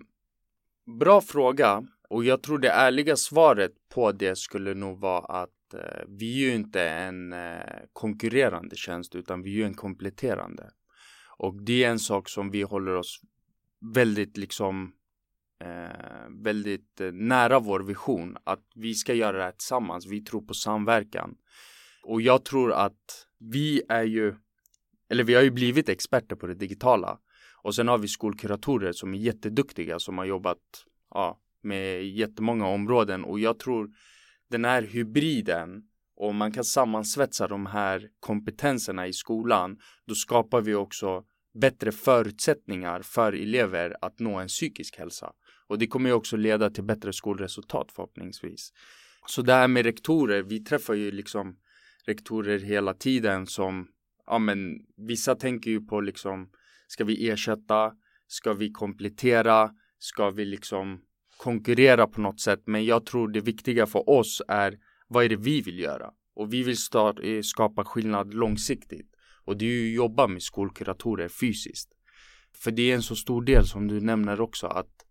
bra 0.99 1.21
fråga 1.21 1.85
och 2.09 2.25
jag 2.25 2.43
tror 2.43 2.59
det 2.59 2.69
ärliga 2.69 3.17
svaret 3.17 3.73
på 3.95 4.13
det 4.13 4.39
skulle 4.39 4.75
nog 4.75 5.01
vara 5.01 5.43
att 5.43 5.75
eh, 5.75 6.05
vi 6.09 6.43
är 6.43 6.49
ju 6.49 6.55
inte 6.55 6.83
en 6.89 7.33
eh, 7.33 7.59
konkurrerande 7.93 8.77
tjänst 8.77 9.15
utan 9.15 9.43
vi 9.43 9.51
är 9.51 9.55
ju 9.55 9.65
en 9.65 9.75
kompletterande. 9.75 10.71
Och 11.37 11.63
det 11.63 11.85
är 11.85 11.91
en 11.91 11.99
sak 11.99 12.29
som 12.29 12.51
vi 12.51 12.63
håller 12.63 12.95
oss 12.95 13.21
väldigt 13.95 14.37
liksom 14.37 14.93
eh, 15.65 16.29
väldigt 16.45 17.01
eh, 17.01 17.13
nära 17.13 17.59
vår 17.59 17.81
vision 17.81 18.37
att 18.45 18.65
vi 18.75 18.95
ska 18.95 19.15
göra 19.15 19.37
det 19.37 19.45
här 19.45 19.53
tillsammans. 19.53 20.07
Vi 20.07 20.21
tror 20.21 20.43
på 20.43 20.55
samverkan. 20.55 21.35
Och 22.05 22.23
jag 22.23 22.45
tror 22.45 22.73
att 22.73 23.27
vi 23.39 23.83
är 23.89 24.03
ju, 24.03 24.35
eller 25.11 25.25
vi 25.25 25.35
har 25.35 25.43
ju 25.43 25.51
blivit 25.51 25.89
experter 25.89 26.37
på 26.37 26.47
det 26.47 26.55
digitala. 26.55 27.19
Och 27.63 27.75
sen 27.75 27.89
har 27.89 27.99
vi 27.99 28.09
skolkuratorer 28.09 28.93
som 28.93 29.15
är 29.15 29.19
jätteduktiga 29.19 29.99
som 29.99 30.19
har 30.19 30.25
jobbat 30.25 30.59
ja, 31.11 31.41
med 31.63 32.07
jättemånga 32.07 32.67
områden 32.67 33.25
och 33.25 33.41
jag 33.41 33.59
tror 33.59 33.91
den 34.51 34.65
här 34.65 34.83
hybriden 34.83 35.83
och 36.17 36.35
man 36.35 36.53
kan 36.53 36.65
sammansvetsa 36.65 37.49
de 37.49 37.67
här 37.67 38.09
kompetenserna 38.21 39.07
i 39.07 39.13
skolan, 39.13 39.79
då 40.07 40.15
skapar 40.15 40.61
vi 40.61 40.75
också 40.75 41.25
bättre 41.61 41.93
förutsättningar 41.93 43.03
för 43.03 43.33
elever 43.33 43.97
att 44.01 44.19
nå 44.19 44.39
en 44.39 44.49
psykisk 44.49 44.99
hälsa. 44.99 45.33
Och 45.67 45.79
det 45.79 45.87
kommer 45.87 46.11
ju 46.11 46.15
också 46.15 46.37
leda 46.37 46.71
till 46.71 46.85
bättre 46.85 47.13
skolresultat 47.13 47.93
förhoppningsvis. 47.93 48.73
Så 49.27 49.43
det 49.43 49.53
här 49.53 49.69
med 49.69 49.85
rektorer, 49.85 50.43
vi 50.43 50.61
träffar 50.61 50.95
ju 50.95 51.11
liksom 51.11 51.57
rektorer 52.07 52.59
hela 52.59 52.95
tiden 52.95 53.47
som, 53.47 53.89
ja 54.27 54.39
men 54.39 54.79
vissa 54.97 55.35
tänker 55.35 55.71
ju 55.71 55.81
på 55.81 56.01
liksom, 56.01 56.51
ska 56.87 57.05
vi 57.05 57.29
ersätta, 57.29 57.93
ska 58.27 58.53
vi 58.53 58.71
komplettera, 58.71 59.71
ska 59.99 60.31
vi 60.31 60.45
liksom 60.45 61.01
konkurrera 61.37 62.07
på 62.07 62.21
något 62.21 62.41
sätt. 62.41 62.63
Men 62.67 62.85
jag 62.85 63.07
tror 63.07 63.29
det 63.29 63.41
viktiga 63.41 63.87
för 63.87 64.11
oss 64.11 64.43
är 64.49 64.79
vad 65.09 65.25
är 65.25 65.29
det 65.29 65.37
vi 65.37 65.61
vill 65.61 65.79
göra? 65.79 66.11
Och 66.35 66.53
vi 66.53 66.63
vill 66.63 66.77
start, 66.77 67.17
eh, 67.23 67.41
skapa 67.43 67.85
skillnad 67.85 68.35
långsiktigt. 68.35 69.11
Och 69.45 69.57
det 69.57 69.65
är 69.65 69.69
ju 69.69 69.89
att 69.89 69.95
jobba 69.95 70.27
med 70.27 70.43
skolkuratorer 70.43 71.29
fysiskt. 71.29 71.91
För 72.57 72.71
det 72.71 72.91
är 72.91 72.95
en 72.95 73.03
så 73.03 73.17
stor 73.17 73.43
del 73.43 73.67
som 73.67 73.89
du 73.89 74.01
nämner 74.01 74.41
också 74.41 74.67
att 74.67 75.05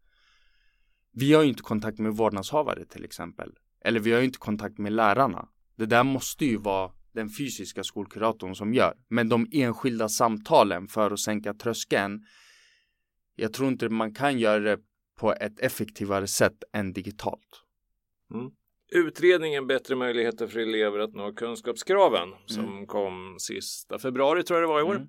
vi 1.14 1.34
har 1.34 1.44
ju 1.44 1.50
inte 1.50 1.64
kontakt 1.64 2.00
med 2.00 2.14
vårdnadshavare 2.14 2.86
till 2.86 3.06
exempel. 3.06 3.52
Eller 3.86 4.00
vi 4.00 4.12
har 4.12 4.20
ju 4.20 4.26
inte 4.26 4.40
kontakt 4.40 4.78
med 4.78 4.94
lärarna. 4.94 5.48
Det 5.76 5.86
där 5.86 6.04
måste 6.04 6.46
ju 6.46 6.58
vara 6.58 6.92
den 7.14 7.30
fysiska 7.30 7.84
skolkuratorn 7.84 8.56
som 8.56 8.74
gör. 8.74 8.94
Men 9.10 9.30
de 9.30 9.48
enskilda 9.52 10.10
samtalen 10.10 10.88
för 10.88 11.12
att 11.12 11.20
sänka 11.20 11.54
tröskeln. 11.54 12.26
Jag 13.36 13.54
tror 13.54 13.70
inte 13.70 13.90
man 13.90 14.14
kan 14.14 14.40
göra 14.40 14.60
det 14.60 14.80
på 15.20 15.34
ett 15.34 15.60
effektivare 15.60 16.28
sätt 16.28 16.64
än 16.74 16.94
digitalt. 16.94 17.64
Mm. 18.34 18.52
Utredningen 18.92 19.68
Bättre 19.68 19.96
möjligheter 19.96 20.48
för 20.48 20.60
elever 20.60 21.00
att 21.00 21.14
nå 21.14 21.34
kunskapskraven 21.34 22.28
mm. 22.28 22.40
som 22.48 22.88
kom 22.88 23.36
sista 23.40 24.00
februari 24.00 24.44
tror 24.44 24.60
jag 24.60 24.70
det 24.70 24.74
var 24.74 24.80
i 24.80 24.84
år. 24.84 24.96
Mm. 24.96 25.08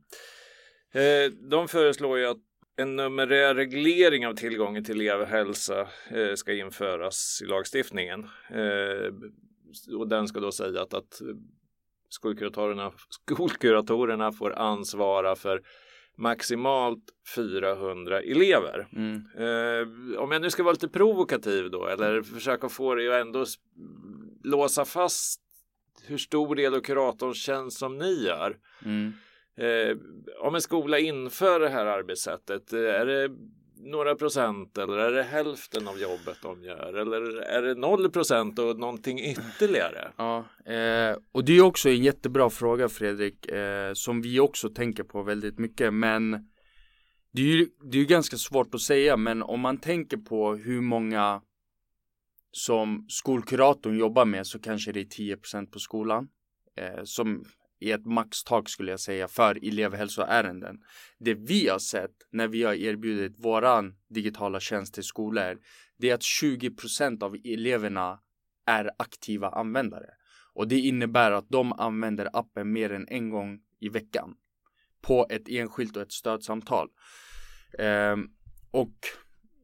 Eh, 0.95 1.33
de 1.51 1.69
föreslår 1.69 2.19
ju 2.19 2.27
att 2.27 2.43
en 2.77 2.97
numerär 2.97 3.55
reglering 3.55 4.27
av 4.27 4.35
tillgången 4.35 4.85
till 4.85 5.01
elevhälsa 5.01 5.81
eh, 6.11 6.35
ska 6.35 6.53
införas 6.53 7.41
i 7.43 7.47
lagstiftningen. 7.47 8.25
Eh, 8.51 9.13
och 9.99 10.09
den 10.09 10.29
ska 10.29 10.41
då 10.41 10.53
säga 10.53 10.83
att, 10.83 10.95
att 10.95 11.21
skolkuratorerna, 12.09 12.93
skolkuratorerna 13.09 14.33
får 14.33 14.53
ansvara 14.53 15.37
för 15.37 15.63
maximalt 16.17 17.05
400 17.37 18.21
elever. 18.21 18.89
Mm. 18.93 19.15
Eh, 19.39 20.19
om 20.21 20.33
jag 20.33 20.43
nu 20.43 20.51
ska 20.51 20.63
vara 20.63 20.73
lite 20.73 20.89
provokativ 20.89 21.71
då 21.71 21.87
eller 21.87 22.23
försöka 22.23 22.69
få 22.69 22.95
det 22.95 23.09
att 23.09 23.27
ändå 23.27 23.45
låsa 24.45 24.85
fast 24.85 25.41
hur 26.07 26.19
stor 26.19 26.55
del 26.55 26.75
av 26.75 26.81
kuratorns 26.81 27.37
tjänst 27.37 27.79
som 27.79 27.99
ni 27.99 28.25
gör. 28.25 28.57
Mm. 28.85 29.13
Eh, 29.57 29.97
om 30.41 30.55
en 30.55 30.61
skola 30.61 30.99
inför 30.99 31.61
det 31.61 31.69
här 31.69 31.87
arbetssättet, 31.87 32.73
eh, 32.73 32.81
är 32.81 33.07
det 33.07 33.31
några 33.85 34.15
procent 34.15 34.79
eller 34.79 34.99
är 34.99 35.13
det 35.13 35.23
hälften 35.23 35.89
av 35.89 35.99
jobbet 35.99 36.39
de 36.43 36.63
gör 36.63 36.95
eller 36.95 37.43
är 37.43 37.63
det 37.63 37.75
noll 37.75 38.11
procent 38.11 38.59
och 38.59 38.79
någonting 38.79 39.19
ytterligare? 39.21 40.13
Ja, 40.17 40.45
eh, 40.67 41.17
och 41.33 41.45
det 41.45 41.57
är 41.57 41.63
också 41.63 41.89
en 41.89 42.03
jättebra 42.03 42.51
fråga 42.51 42.89
Fredrik 42.89 43.47
eh, 43.47 43.93
som 43.95 44.23
vi 44.23 44.41
också 44.41 44.69
tänker 44.69 45.03
på 45.05 45.23
väldigt 45.23 45.59
mycket 45.59 45.95
men 45.95 46.31
det 47.33 47.43
är 47.43 47.47
ju 47.47 47.67
det 47.91 47.99
är 47.99 48.05
ganska 48.05 48.37
svårt 48.37 48.75
att 48.75 48.81
säga 48.81 49.17
men 49.17 49.43
om 49.43 49.61
man 49.61 49.81
tänker 49.81 50.17
på 50.17 50.55
hur 50.55 50.81
många 50.81 51.43
som 52.53 53.07
skolkuratorn 53.09 53.99
jobbar 53.99 54.25
med 54.25 54.47
så 54.47 54.59
kanske 54.59 54.93
det 54.93 55.01
är 55.01 55.37
10% 55.37 55.71
på 55.71 55.79
skolan 55.79 56.29
eh, 56.77 57.05
som 57.05 57.45
i 57.85 57.91
ett 57.93 58.07
maxtak 58.07 58.69
skulle 58.69 58.91
jag 58.91 59.01
säga 59.01 59.29
för 59.29 59.69
elevhälsoärenden. 59.69 60.77
Det 61.19 61.35
vi 61.35 61.69
har 61.69 61.79
sett 61.79 62.15
när 62.33 62.49
vi 62.49 62.63
har 62.63 62.75
erbjudit 62.75 63.39
våran 63.39 63.95
digitala 64.09 64.61
tjänst 64.61 64.95
till 64.95 65.03
skolor 65.03 65.59
det 65.99 66.11
är 66.11 66.15
att 66.15 66.21
20% 66.43 67.23
av 67.23 67.37
eleverna 67.45 68.19
är 68.67 68.91
aktiva 68.99 69.49
användare 69.49 70.07
och 70.55 70.69
det 70.69 70.79
innebär 70.79 71.33
att 71.33 71.49
de 71.49 71.73
använder 71.73 72.29
appen 72.33 72.73
mer 72.73 72.93
än 72.93 73.09
en 73.09 73.31
gång 73.31 73.61
i 73.81 73.89
veckan 73.89 74.35
på 75.03 75.27
ett 75.31 75.49
enskilt 75.49 75.97
och 75.97 76.03
ett 76.03 76.13
stödsamtal. 76.13 76.89
Ehm, 77.79 78.29
och 78.71 78.95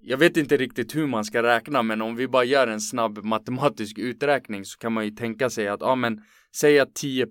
jag 0.01 0.19
vet 0.19 0.37
inte 0.37 0.57
riktigt 0.57 0.97
hur 0.97 1.07
man 1.07 1.25
ska 1.25 1.43
räkna 1.43 1.83
men 1.83 2.03
om 2.03 2.17
vi 2.17 2.29
bara 2.29 2.45
gör 2.45 2.67
en 2.67 2.81
snabb 2.81 3.25
matematisk 3.25 3.99
uträkning 3.99 4.65
så 4.65 4.79
kan 4.79 4.93
man 4.93 5.05
ju 5.05 5.11
tänka 5.11 5.51
sig 5.51 5.69
att 5.69 5.81
ja 5.81 5.95
men 5.95 6.23
säg 6.57 6.81
att 6.81 6.95
10 6.95 7.27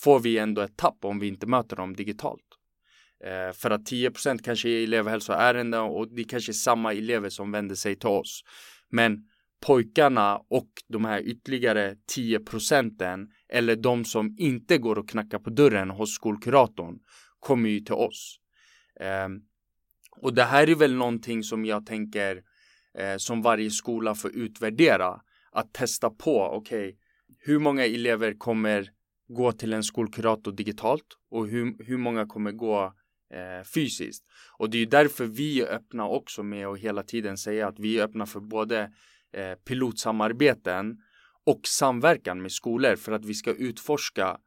får 0.00 0.20
vi 0.20 0.38
ändå 0.38 0.60
ett 0.60 0.76
tapp 0.76 1.04
om 1.04 1.18
vi 1.18 1.28
inte 1.28 1.46
möter 1.46 1.76
dem 1.76 1.96
digitalt. 1.96 2.44
Eh, 3.24 3.52
för 3.52 3.70
att 3.70 3.90
10% 3.90 4.42
kanske 4.44 4.68
är 4.68 4.84
elevhälsoärenden 4.84 5.80
och 5.80 6.14
det 6.14 6.24
kanske 6.24 6.52
är 6.52 6.54
samma 6.54 6.92
elever 6.92 7.28
som 7.28 7.52
vänder 7.52 7.74
sig 7.74 7.96
till 7.96 8.08
oss. 8.08 8.44
Men 8.90 9.28
pojkarna 9.60 10.36
och 10.36 10.68
de 10.88 11.04
här 11.04 11.20
ytterligare 11.20 11.96
10 12.14 12.40
procenten 12.40 13.28
eller 13.48 13.76
de 13.76 14.04
som 14.04 14.36
inte 14.38 14.78
går 14.78 14.98
och 14.98 15.08
knackar 15.08 15.38
på 15.38 15.50
dörren 15.50 15.90
hos 15.90 16.14
skolkuratorn 16.14 16.98
kommer 17.40 17.68
ju 17.68 17.80
till 17.80 17.94
oss. 17.94 18.40
Eh, 19.00 19.28
och 20.20 20.34
det 20.34 20.44
här 20.44 20.70
är 20.70 20.74
väl 20.74 20.94
någonting 20.94 21.42
som 21.42 21.64
jag 21.64 21.86
tänker 21.86 22.42
eh, 22.98 23.16
som 23.16 23.42
varje 23.42 23.70
skola 23.70 24.14
får 24.14 24.36
utvärdera. 24.36 25.20
Att 25.52 25.72
testa 25.72 26.10
på, 26.10 26.42
okej, 26.42 26.88
okay, 26.88 26.98
hur 27.38 27.58
många 27.58 27.86
elever 27.86 28.32
kommer 28.38 28.90
gå 29.28 29.52
till 29.52 29.72
en 29.72 29.82
skolkurator 29.82 30.52
digitalt 30.52 31.06
och 31.30 31.48
hur, 31.48 31.84
hur 31.84 31.96
många 31.96 32.26
kommer 32.26 32.52
gå 32.52 32.94
eh, 33.34 33.64
fysiskt. 33.74 34.24
Och 34.58 34.70
det 34.70 34.76
är 34.76 34.80
ju 34.80 34.86
därför 34.86 35.26
vi 35.26 35.60
är 35.60 35.66
öppna 35.66 36.08
också 36.08 36.42
med 36.42 36.66
att 36.66 36.78
hela 36.78 37.02
tiden 37.02 37.38
säga 37.38 37.68
att 37.68 37.78
vi 37.78 37.98
är 37.98 38.04
öppna 38.04 38.26
för 38.26 38.40
både 38.40 38.92
eh, 39.32 39.54
pilotsamarbeten 39.54 40.96
och 41.44 41.60
samverkan 41.64 42.42
med 42.42 42.52
skolor 42.52 42.96
för 42.96 43.12
att 43.12 43.24
vi 43.24 43.34
ska 43.34 43.50
utforska 43.50 44.38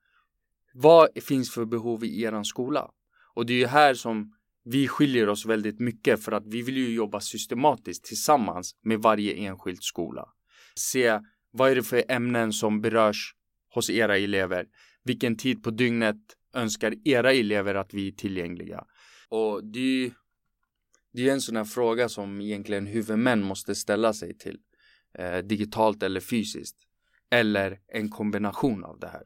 vad 0.74 1.24
finns 1.24 1.54
för 1.54 1.66
behov 1.66 2.04
i 2.04 2.24
eran 2.24 2.46
skola. 2.46 2.90
Och 3.34 3.46
det 3.46 3.54
är 3.54 3.58
ju 3.58 3.66
här 3.66 3.94
som 3.94 4.34
vi 4.64 4.88
skiljer 4.88 5.30
oss 5.30 5.46
väldigt 5.46 5.80
mycket 5.80 6.24
för 6.24 6.32
att 6.32 6.48
vi 6.48 6.62
vill 6.62 6.78
ju 6.78 6.94
jobba 6.94 7.20
systematiskt 7.20 8.04
tillsammans 8.04 8.76
med 8.84 9.00
varje 9.00 9.34
enskild 9.34 9.84
skola. 9.84 10.26
Se 10.76 11.20
vad 11.52 11.72
är 11.72 11.76
det 11.76 11.84
för 11.84 12.04
ämnen 12.10 12.54
som 12.54 12.82
berörs 12.82 13.36
hos 13.74 13.90
era 13.90 14.18
elever? 14.18 14.66
Vilken 15.04 15.38
tid 15.38 15.64
på 15.64 15.72
dygnet 15.72 16.18
önskar 16.54 16.96
era 17.08 17.34
elever 17.34 17.76
att 17.76 17.94
vi 17.94 18.08
är 18.08 18.12
tillgängliga? 18.12 18.86
Och 19.30 19.64
det 19.64 20.06
är, 20.06 20.12
det 21.14 21.30
är 21.30 21.34
en 21.34 21.42
sån 21.42 21.56
här 21.56 21.64
fråga 21.64 22.10
som 22.10 22.42
egentligen 22.42 22.86
huvudmän 22.86 23.44
måste 23.44 23.76
ställa 23.76 24.14
sig 24.14 24.38
till. 24.38 24.58
Eh, 25.14 25.38
digitalt 25.38 26.04
eller 26.04 26.20
fysiskt. 26.20 26.78
Eller 27.30 27.80
en 27.88 28.10
kombination 28.10 28.84
av 28.84 29.00
det 29.00 29.08
här. 29.08 29.24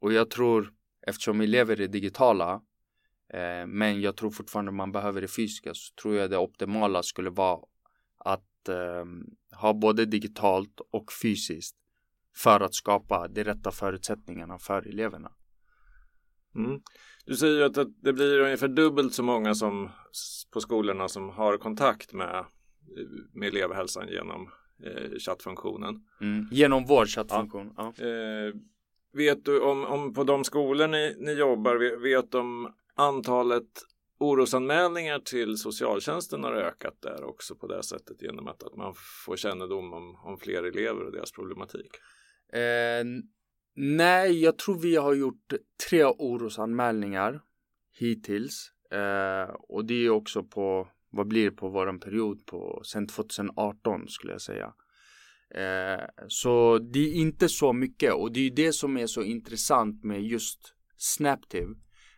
Och 0.00 0.12
jag 0.12 0.30
tror, 0.30 0.72
eftersom 1.06 1.40
elever 1.40 1.80
är 1.80 1.88
digitala, 1.88 2.52
eh, 3.32 3.66
men 3.66 4.00
jag 4.00 4.16
tror 4.16 4.30
fortfarande 4.30 4.72
man 4.72 4.92
behöver 4.92 5.20
det 5.20 5.28
fysiska, 5.28 5.74
så 5.74 5.94
tror 6.02 6.16
jag 6.16 6.30
det 6.30 6.38
optimala 6.38 7.02
skulle 7.02 7.30
vara 7.30 7.60
att 8.16 8.68
eh, 8.68 9.04
ha 9.60 9.74
både 9.74 10.04
digitalt 10.04 10.80
och 10.90 11.12
fysiskt 11.22 11.76
för 12.36 12.60
att 12.60 12.74
skapa 12.74 13.28
de 13.28 13.44
rätta 13.44 13.70
förutsättningarna 13.70 14.58
för 14.58 14.88
eleverna. 14.88 15.32
Mm. 16.54 16.80
Du 17.26 17.36
säger 17.36 17.64
att 17.64 17.88
det 18.02 18.12
blir 18.12 18.40
ungefär 18.40 18.68
dubbelt 18.68 19.14
så 19.14 19.22
många 19.22 19.54
som 19.54 19.90
på 20.50 20.60
skolorna 20.60 21.08
som 21.08 21.30
har 21.30 21.58
kontakt 21.58 22.12
med, 22.12 22.44
med 23.32 23.48
elevhälsan 23.48 24.08
genom 24.08 24.50
eh, 24.84 25.18
chattfunktionen. 25.18 25.94
Mm. 26.20 26.48
Genom 26.52 26.86
vår 26.86 27.06
chattfunktion. 27.06 27.74
Ja. 27.76 27.92
Ja. 27.96 28.04
Eh, 28.06 28.54
vet 29.12 29.44
du 29.44 29.60
om, 29.60 29.84
om 29.84 30.14
på 30.14 30.24
de 30.24 30.44
skolor 30.44 30.86
ni, 30.86 31.16
ni 31.18 31.32
jobbar, 31.32 31.76
vet, 31.76 32.00
vet 32.00 32.34
om 32.34 32.72
antalet 32.94 33.82
orosanmälningar 34.18 35.18
till 35.18 35.56
socialtjänsten 35.56 36.44
har 36.44 36.52
ökat 36.52 37.02
där 37.02 37.24
också 37.24 37.54
på 37.54 37.66
det 37.66 37.82
sättet 37.82 38.22
genom 38.22 38.48
att, 38.48 38.62
att 38.62 38.76
man 38.76 38.94
får 39.26 39.36
kännedom 39.36 39.92
om, 39.92 40.16
om 40.16 40.38
fler 40.38 40.62
elever 40.62 41.04
och 41.04 41.12
deras 41.12 41.32
problematik? 41.32 41.90
Eh, 42.52 43.04
nej, 43.74 44.42
jag 44.42 44.58
tror 44.58 44.78
vi 44.78 44.96
har 44.96 45.14
gjort 45.14 45.52
tre 45.88 46.04
orosanmälningar 46.04 47.40
hittills. 47.98 48.70
Eh, 48.90 49.54
och 49.54 49.84
det 49.84 49.94
är 49.94 50.10
också 50.10 50.44
på, 50.44 50.88
vad 51.10 51.28
blir 51.28 51.44
det 51.44 51.56
på 51.56 51.68
våran 51.68 52.00
period 52.00 52.46
på, 52.46 52.82
sen 52.84 53.06
2018 53.06 54.08
skulle 54.08 54.32
jag 54.32 54.42
säga. 54.42 54.72
Eh, 55.54 56.04
så 56.28 56.78
det 56.78 56.98
är 56.98 57.12
inte 57.12 57.48
så 57.48 57.72
mycket 57.72 58.12
och 58.12 58.32
det 58.32 58.40
är 58.40 58.50
det 58.50 58.72
som 58.72 58.96
är 58.96 59.06
så 59.06 59.22
intressant 59.22 60.04
med 60.04 60.22
just 60.22 60.74
Snaptive 60.96 61.74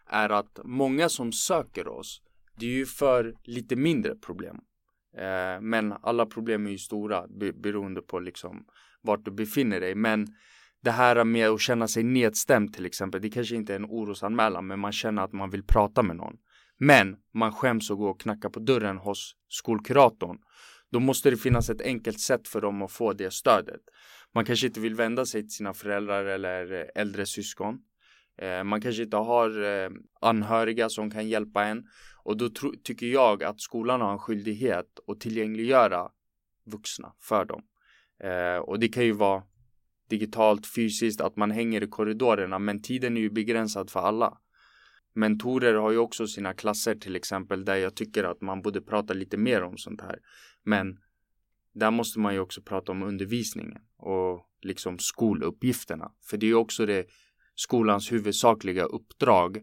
är 0.07 0.31
att 0.31 0.59
många 0.64 1.09
som 1.09 1.33
söker 1.33 1.88
oss 1.88 2.23
det 2.57 2.67
är 2.67 2.71
ju 2.71 2.87
för 2.87 3.35
lite 3.45 3.77
mindre 3.77 4.14
problem. 4.14 4.57
Eh, 5.17 5.61
men 5.61 5.93
alla 5.93 6.27
problem 6.27 6.67
är 6.67 6.71
ju 6.71 6.79
stora 6.79 7.27
beroende 7.55 8.03
på 8.03 8.21
liksom 8.21 8.67
vart 9.02 9.24
du 9.24 9.30
befinner 9.30 9.80
dig. 9.80 9.94
Men 9.94 10.26
det 10.82 10.90
här 10.90 11.24
med 11.24 11.48
att 11.48 11.61
känna 11.61 11.88
sig 11.88 12.02
nedstämd 12.02 12.74
till 12.74 12.87
exempel, 12.87 13.22
det 13.22 13.30
kanske 13.30 13.56
inte 13.56 13.72
är 13.72 13.76
en 13.76 13.84
orosanmälan, 13.84 14.66
men 14.66 14.80
man 14.80 14.92
känner 14.92 15.22
att 15.22 15.32
man 15.32 15.50
vill 15.50 15.62
prata 15.62 16.02
med 16.02 16.16
någon. 16.16 16.37
Men 16.78 17.16
man 17.34 17.52
skäms 17.52 17.90
att 17.90 17.96
gå 17.96 18.08
och 18.08 18.20
knacka 18.20 18.50
på 18.50 18.61
dörren 18.61 18.98
hos 18.98 19.34
skolkuratorn. 19.48 20.38
Då 20.90 21.00
måste 21.00 21.30
det 21.30 21.37
finnas 21.37 21.70
ett 21.70 21.80
enkelt 21.80 22.20
sätt 22.20 22.48
för 22.48 22.61
dem 22.61 22.82
att 22.82 22.92
få 22.92 23.12
det 23.12 23.32
stödet. 23.32 23.80
man 24.34 24.44
kanske 24.44 24.66
inte 24.66 24.80
vill 24.80 24.94
vända 24.94 25.26
sig 25.26 25.42
till 25.42 25.50
sina 25.50 25.74
föräldrar 25.74 26.24
eller 26.24 26.90
äldre 26.94 27.26
syskon. 27.26 27.78
Eh, 28.38 28.64
man 28.64 28.80
kanske 28.80 29.02
inte 29.02 29.16
har 29.16 29.64
eh, 29.64 29.90
anhöriga 30.20 30.88
som 30.88 31.11
kan 31.11 31.28
hjälpa 31.28 31.64
en 31.64 31.84
och 32.24 32.37
då 32.37 32.48
tycker 32.84 33.06
jag 33.06 33.42
att 33.42 33.61
skolan 33.61 34.00
har 34.00 34.12
en 34.12 34.18
skyldighet 34.18 34.87
att 35.06 35.20
tillgängliggöra 35.20 36.08
vuxna 36.66 37.12
för 37.20 37.44
dem. 37.44 37.62
Eh, 38.24 38.57
och 38.57 38.78
det 38.78 38.88
kan 38.88 39.04
ju 39.04 39.12
vara 39.12 39.42
digitalt, 40.09 40.66
fysiskt, 40.66 41.20
att 41.20 41.37
man 41.37 41.50
hänger 41.50 41.83
i 41.83 41.87
korridorerna 41.87 42.59
men 42.59 42.83
tiden 42.83 43.16
är 43.16 43.20
ju 43.20 43.31
begränsad 43.31 43.90
för 43.90 44.00
alla. 44.00 44.38
Mentorer 45.14 45.74
har 45.74 45.90
ju 45.90 45.98
också 45.98 46.26
sina 46.26 46.54
klasser 46.54 46.94
till 46.94 47.16
exempel 47.16 47.64
där 47.64 47.76
jag 47.76 47.94
tycker 47.94 48.24
att 48.24 48.40
man 48.40 48.62
borde 48.62 48.81
prata 48.81 49.14
lite 49.14 49.37
mer 49.37 49.62
om 49.62 49.76
sånt 49.76 50.00
här. 50.00 50.18
Men 50.62 50.98
där 51.74 51.90
måste 51.90 52.18
man 52.18 52.35
ju 52.35 52.40
också 52.40 52.62
prata 52.62 52.92
om 52.92 53.02
undervisningen 53.02 53.78
och 53.96 54.48
liksom 54.62 54.98
skoluppgifterna. 54.98 56.12
För 56.31 56.37
det 56.37 56.46
är 56.46 56.48
ju 56.48 56.54
också 56.54 56.87
det 56.87 57.07
skolans 57.54 58.12
huvudsakliga 58.12 58.85
uppdrag 58.85 59.61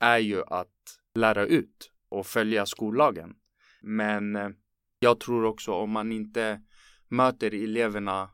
är 0.00 0.18
ju 0.18 0.42
att 0.46 0.74
lära 1.14 1.46
ut 1.46 1.92
och 2.08 2.26
följa 2.26 2.66
skollagen. 2.66 3.34
Men 3.82 4.36
eh, 4.36 4.48
jag 4.98 5.20
tror 5.20 5.44
också 5.44 5.72
om 5.72 5.90
man 5.90 6.12
inte 6.12 6.60
möter 7.08 7.54
eleverna 7.54 8.30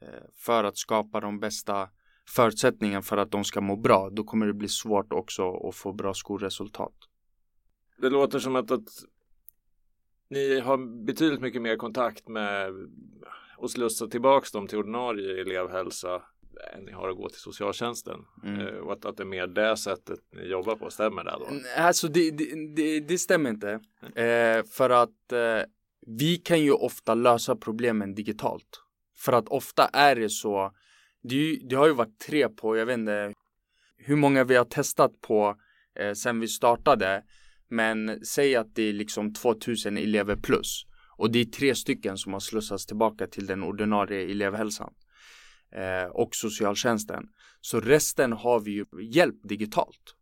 eh, 0.00 0.08
för 0.34 0.64
att 0.64 0.76
skapa 0.76 1.20
de 1.20 1.40
bästa 1.40 1.88
förutsättningarna 2.28 3.02
för 3.02 3.16
att 3.16 3.30
de 3.30 3.44
ska 3.44 3.60
må 3.60 3.76
bra, 3.76 4.10
då 4.10 4.24
kommer 4.24 4.46
det 4.46 4.54
bli 4.54 4.68
svårt 4.68 5.12
också 5.12 5.68
att 5.68 5.74
få 5.74 5.92
bra 5.92 6.14
skolresultat. 6.14 6.94
Det 7.96 8.10
låter 8.10 8.38
som 8.38 8.56
att, 8.56 8.70
att 8.70 8.88
ni 10.28 10.60
har 10.60 11.04
betydligt 11.04 11.40
mycket 11.40 11.62
mer 11.62 11.76
kontakt 11.76 12.28
med 12.28 12.72
och 13.56 13.70
slussa 13.70 14.06
tillbaks 14.06 14.52
dem 14.52 14.66
till 14.66 14.78
ordinarie 14.78 15.40
elevhälsa 15.40 16.22
än 16.74 16.84
ni 16.84 16.92
har 16.92 17.08
att 17.08 17.16
gå 17.16 17.28
till 17.28 17.40
socialtjänsten. 17.40 18.24
Mm. 18.44 18.60
Eh, 18.60 18.74
och 18.74 18.92
att, 18.92 19.04
att 19.04 19.16
det 19.16 19.22
är 19.22 19.26
mer 19.26 19.46
det 19.46 19.76
sättet 19.76 20.18
ni 20.32 20.42
jobbar 20.42 20.76
på, 20.76 20.90
stämmer 20.90 21.24
det 21.24 21.36
då? 21.38 21.46
Alltså 21.76 22.08
det, 22.08 22.30
det, 22.30 22.74
det, 22.76 23.00
det 23.00 23.18
stämmer 23.18 23.50
inte. 23.50 23.70
Eh, 24.14 24.64
för 24.64 24.90
att 24.90 25.32
eh, 25.32 25.62
vi 26.18 26.36
kan 26.36 26.60
ju 26.60 26.72
ofta 26.72 27.14
lösa 27.14 27.56
problemen 27.56 28.14
digitalt. 28.14 28.82
För 29.16 29.32
att 29.32 29.48
ofta 29.48 29.86
är 29.86 30.16
det 30.16 30.30
så, 30.30 30.72
det, 31.22 31.58
det 31.68 31.76
har 31.76 31.86
ju 31.86 31.92
varit 31.92 32.18
tre 32.18 32.48
på, 32.48 32.76
jag 32.76 32.86
vet 32.86 32.98
inte 32.98 33.32
hur 33.96 34.16
många 34.16 34.44
vi 34.44 34.56
har 34.56 34.64
testat 34.64 35.20
på 35.20 35.56
eh, 35.98 36.12
sen 36.12 36.40
vi 36.40 36.48
startade. 36.48 37.22
Men 37.68 38.24
säg 38.24 38.56
att 38.56 38.74
det 38.74 38.82
är 38.82 38.92
liksom 38.92 39.32
2000 39.32 39.96
elever 39.96 40.36
plus. 40.36 40.86
Och 41.16 41.32
det 41.32 41.38
är 41.38 41.44
tre 41.44 41.74
stycken 41.74 42.18
som 42.18 42.32
har 42.32 42.40
slussats 42.40 42.86
tillbaka 42.86 43.26
till 43.26 43.46
den 43.46 43.62
ordinarie 43.62 44.30
elevhälsan 44.30 44.92
eh, 45.74 46.10
och 46.10 46.34
socialtjänsten. 46.34 47.24
Så 47.60 47.80
resten 47.80 48.32
har 48.32 48.60
vi 48.60 48.70
ju 48.70 48.84
hjälp 49.02 49.36
digitalt 49.42 50.14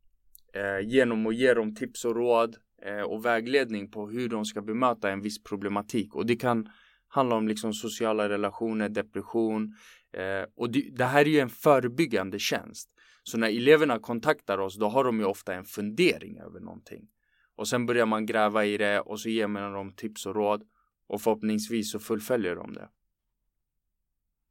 eh, 0.55 0.89
genom 0.89 1.27
att 1.27 1.37
ge 1.37 1.55
dem 1.55 1.75
tips 1.75 2.05
och 2.05 2.17
råd 2.17 2.57
Eh, 2.83 3.03
och 3.03 3.25
vägledning 3.25 3.91
på 3.91 4.09
hur 4.09 4.29
de 4.29 4.45
ska 4.45 4.63
bemöta 4.63 5.11
en 5.11 5.21
viss 5.21 5.43
problematik 5.43 6.15
och 6.15 6.27
det 6.27 6.37
kan 6.37 6.69
handla 7.09 7.37
om 7.37 7.49
liksom 7.49 7.73
sociala 7.75 8.29
relationer, 8.29 8.89
depression 8.89 9.75
eh, 10.13 10.49
och 10.57 10.71
det, 10.71 10.91
det 10.97 11.05
här 11.05 11.21
är 11.21 11.31
ju 11.31 11.39
en 11.39 11.51
förebyggande 11.51 12.39
tjänst. 12.39 12.91
Så 13.23 13.39
när 13.39 13.49
eleverna 13.49 13.99
kontaktar 13.99 14.59
oss 14.59 14.79
då 14.79 14.89
har 14.89 15.05
de 15.05 15.19
ju 15.19 15.25
ofta 15.25 15.55
en 15.55 15.65
fundering 15.65 16.39
över 16.39 16.61
någonting 16.61 17.09
och 17.57 17.69
sen 17.69 17.87
börjar 17.87 18.07
man 18.07 18.27
gräva 18.27 18.65
i 18.65 18.77
det 18.77 19.01
och 19.01 19.21
så 19.21 19.29
ger 19.29 19.47
man 19.47 19.73
dem 19.73 19.93
tips 19.93 20.27
och 20.27 20.35
råd 20.35 20.63
och 21.07 21.21
förhoppningsvis 21.23 21.93
så 21.93 21.99
fullföljer 21.99 22.57
de 22.57 22.73
det. 22.73 22.89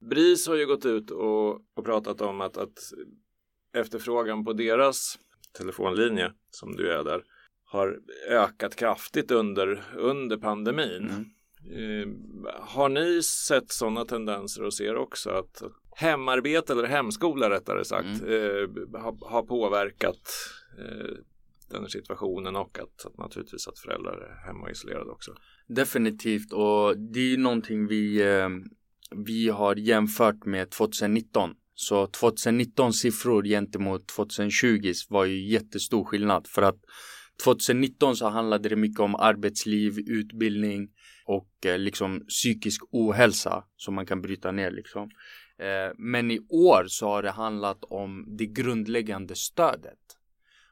BRIS 0.09 0.47
har 0.47 0.55
ju 0.55 0.65
gått 0.65 0.85
ut 0.85 1.11
och, 1.11 1.55
och 1.55 1.85
pratat 1.85 2.21
om 2.21 2.41
att, 2.41 2.57
att 2.57 2.79
efterfrågan 3.73 4.45
på 4.45 4.53
deras 4.53 5.19
telefonlinje 5.57 6.33
som 6.49 6.75
du 6.75 6.91
är 6.91 7.03
där 7.03 7.23
har 7.67 7.99
ökat 8.29 8.75
kraftigt 8.75 9.31
under, 9.31 9.83
under 9.95 10.37
pandemin. 10.37 11.09
Mm. 11.09 11.25
Eh, 11.71 12.07
har 12.59 12.89
ni 12.89 13.23
sett 13.23 13.71
sådana 13.71 14.05
tendenser 14.05 14.63
och 14.63 14.73
ser 14.73 14.95
också 14.95 15.29
att, 15.29 15.63
hemarbete 15.95 16.73
eller 16.73 16.87
hemskola 16.87 17.49
rättare 17.49 17.85
sagt 17.85 18.21
mm. 18.21 18.33
eh, 18.33 19.01
har, 19.01 19.29
har, 19.29 19.43
påverkat 19.43 20.21
eh, 20.79 21.15
den 21.69 21.81
här 21.81 21.87
situationen 21.87 22.55
och 22.55 22.79
att, 22.79 23.05
att 23.05 23.17
naturligtvis 23.17 23.67
att 23.67 23.79
föräldrar 23.79 24.17
är 24.17 24.47
hemma 24.47 24.71
isolerade 24.71 25.11
också. 25.11 25.31
Definitivt 25.67 26.53
och 26.53 26.97
det 26.97 27.33
är 27.33 27.37
någonting 27.37 27.87
vi 27.87 28.21
eh, 28.21 28.49
vi 29.11 29.49
har 29.49 29.75
jämfört 29.75 30.45
med 30.45 30.71
2019. 30.71 31.49
Så 31.73 32.07
2019 32.07 32.93
siffror 32.93 33.43
gentemot 33.43 34.07
2020 34.07 34.93
var 35.09 35.25
ju 35.25 35.49
jättestor 35.49 36.03
skillnad 36.03 36.47
för 36.47 36.61
att 36.61 36.79
2019 37.43 38.15
så 38.15 38.29
handlade 38.29 38.69
det 38.69 38.75
mycket 38.75 38.99
om 38.99 39.15
arbetsliv, 39.15 39.99
utbildning 40.07 40.89
och 41.25 41.65
eh, 41.65 41.79
liksom 41.79 42.25
psykisk 42.27 42.81
ohälsa 42.91 43.63
som 43.77 43.95
man 43.95 44.05
kan 44.05 44.21
bryta 44.21 44.51
ner 44.51 44.71
liksom. 44.71 45.09
Eh, 45.59 45.93
men 45.97 46.31
i 46.31 46.39
år 46.49 46.85
så 46.87 47.07
har 47.07 47.23
det 47.23 47.31
handlat 47.31 47.83
om 47.83 48.25
det 48.27 48.45
grundläggande 48.45 49.35
stödet. 49.35 49.99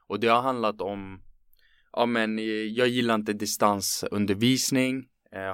Och 0.06 0.20
det 0.20 0.26
har 0.26 0.42
handlat 0.42 0.80
om, 0.80 1.22
ja 1.92 2.06
men 2.06 2.38
eh, 2.38 2.44
jag 2.44 2.88
gillar 2.88 3.14
inte 3.14 3.32
distansundervisning, 3.32 5.06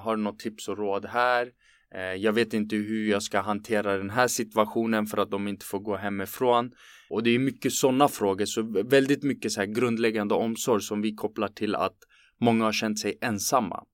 har 0.03 0.17
du 0.17 0.23
något 0.23 0.39
tips 0.39 0.69
och 0.69 0.79
råd 0.79 1.07
här? 1.07 1.53
Eh, 1.95 2.15
jag 2.15 2.33
vet 2.33 2.55
inte 2.55 2.77
hur 2.77 3.11
jag 3.11 3.23
ska 3.23 3.41
hantera 3.41 3.97
den 3.97 4.11
här 4.11 4.29
situationen 4.29 5.07
för 5.07 5.19
att 5.19 5.31
de 5.31 5.49
inte 5.49 5.67
får 5.67 5.79
gå 5.79 5.97
hemifrån. 5.97 6.73
Och 7.11 7.23
det 7.23 7.31
är 7.31 7.39
mycket 7.39 7.73
sådana 7.73 8.09
frågor, 8.09 8.45
så 8.45 8.63
väldigt 8.85 9.23
mycket 9.23 9.53
så 9.53 9.61
här 9.61 9.67
grundläggande 9.67 10.35
omsorg 10.35 10.83
som 10.83 11.03
vi 11.03 11.15
kopplar 11.15 11.49
till 11.49 11.75
att 11.75 11.97
många 12.41 12.65
har 12.65 12.73
känt 12.73 12.99
sig 12.99 13.19
ensamma. 13.21 13.85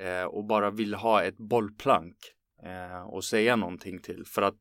Eh, 0.00 0.24
och 0.24 0.46
bara 0.46 0.70
vill 0.70 0.94
ha 0.94 1.22
ett 1.22 1.38
bollplank 1.38 2.16
eh, 2.62 3.08
och 3.08 3.24
säga 3.24 3.56
någonting 3.56 3.98
till. 3.98 4.24
För 4.26 4.42
att 4.42 4.58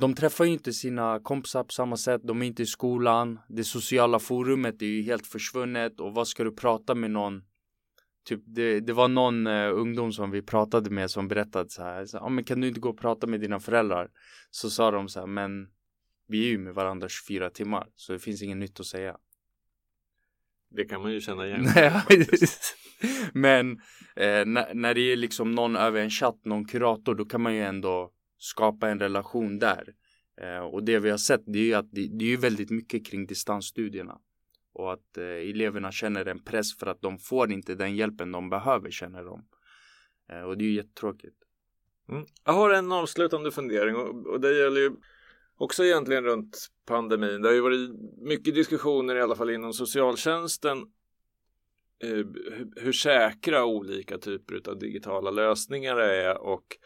de 0.00 0.14
träffar 0.14 0.44
ju 0.44 0.52
inte 0.52 0.72
sina 0.72 1.20
kompisar 1.22 1.64
på 1.64 1.72
samma 1.72 1.96
sätt, 1.96 2.20
de 2.24 2.42
är 2.42 2.46
inte 2.46 2.62
i 2.62 2.66
skolan, 2.66 3.38
det 3.48 3.64
sociala 3.64 4.18
forumet 4.18 4.82
är 4.82 4.86
ju 4.86 5.02
helt 5.02 5.26
försvunnet 5.26 6.00
och 6.00 6.14
vad 6.14 6.28
ska 6.28 6.44
du 6.44 6.52
prata 6.52 6.94
med 6.94 7.10
någon 7.10 7.42
Typ 8.24 8.40
det, 8.46 8.80
det 8.80 8.92
var 8.92 9.08
någon 9.08 9.46
uh, 9.46 9.78
ungdom 9.78 10.12
som 10.12 10.30
vi 10.30 10.42
pratade 10.42 10.90
med 10.90 11.10
som 11.10 11.28
berättade 11.28 11.70
så 11.70 11.82
här, 11.82 12.06
så, 12.06 12.18
ah, 12.18 12.28
men 12.28 12.44
kan 12.44 12.60
du 12.60 12.68
inte 12.68 12.80
gå 12.80 12.88
och 12.88 12.98
prata 12.98 13.26
med 13.26 13.40
dina 13.40 13.60
föräldrar? 13.60 14.10
Så 14.50 14.70
sa 14.70 14.90
de 14.90 15.08
så 15.08 15.20
här, 15.20 15.26
men 15.26 15.68
vi 16.28 16.44
är 16.44 16.48
ju 16.48 16.58
med 16.58 16.74
varandra 16.74 17.08
24 17.08 17.50
timmar 17.50 17.86
så 17.94 18.12
det 18.12 18.18
finns 18.18 18.42
inget 18.42 18.56
nytt 18.56 18.80
att 18.80 18.86
säga. 18.86 19.16
Det 20.70 20.84
kan 20.84 21.02
man 21.02 21.12
ju 21.12 21.20
känna 21.20 21.46
igen. 21.46 21.66
men 23.32 23.70
eh, 24.16 24.46
när, 24.46 24.74
när 24.74 24.94
det 24.94 25.00
är 25.00 25.16
liksom 25.16 25.52
någon 25.52 25.76
över 25.76 26.00
en 26.00 26.10
chatt, 26.10 26.44
någon 26.44 26.64
kurator, 26.64 27.14
då 27.14 27.24
kan 27.24 27.40
man 27.40 27.54
ju 27.54 27.62
ändå 27.62 28.12
skapa 28.38 28.88
en 28.88 28.98
relation 28.98 29.58
där. 29.58 29.94
Eh, 30.40 30.58
och 30.58 30.84
det 30.84 30.98
vi 30.98 31.10
har 31.10 31.18
sett, 31.18 31.42
det 31.46 31.58
är 31.58 31.64
ju 31.64 31.74
att 31.74 31.92
det, 31.92 32.08
det 32.18 32.24
är 32.24 32.28
ju 32.28 32.36
väldigt 32.36 32.70
mycket 32.70 33.06
kring 33.06 33.26
distansstudierna 33.26 34.18
och 34.72 34.92
att 34.92 35.18
eh, 35.18 35.24
eleverna 35.24 35.92
känner 35.92 36.28
en 36.28 36.44
press 36.44 36.76
för 36.76 36.86
att 36.86 37.02
de 37.02 37.18
får 37.18 37.52
inte 37.52 37.74
den 37.74 37.96
hjälpen 37.96 38.32
de 38.32 38.50
behöver 38.50 38.90
känner 38.90 39.24
de. 39.24 39.44
Eh, 40.30 40.42
och 40.42 40.58
det 40.58 40.64
är 40.64 40.66
ju 40.66 40.74
jättetråkigt. 40.74 41.36
Mm. 42.08 42.26
Jag 42.44 42.52
har 42.52 42.70
en 42.70 42.92
avslutande 42.92 43.50
fundering 43.50 43.96
och, 43.96 44.26
och 44.26 44.40
det 44.40 44.58
gäller 44.58 44.80
ju 44.80 44.90
också 45.56 45.84
egentligen 45.84 46.24
runt 46.24 46.68
pandemin. 46.86 47.42
Det 47.42 47.48
har 47.48 47.54
ju 47.54 47.60
varit 47.60 47.90
mycket 48.18 48.54
diskussioner 48.54 49.16
i 49.16 49.20
alla 49.20 49.36
fall 49.36 49.50
inom 49.50 49.72
socialtjänsten 49.72 50.78
eh, 52.02 52.26
hur, 52.76 52.92
säkra 52.92 53.64
olika 53.64 54.18
typer 54.18 54.70
av 54.70 54.78
digitala 54.78 55.30
lösningar 55.30 55.96
är 55.96 56.38
och 56.38 56.76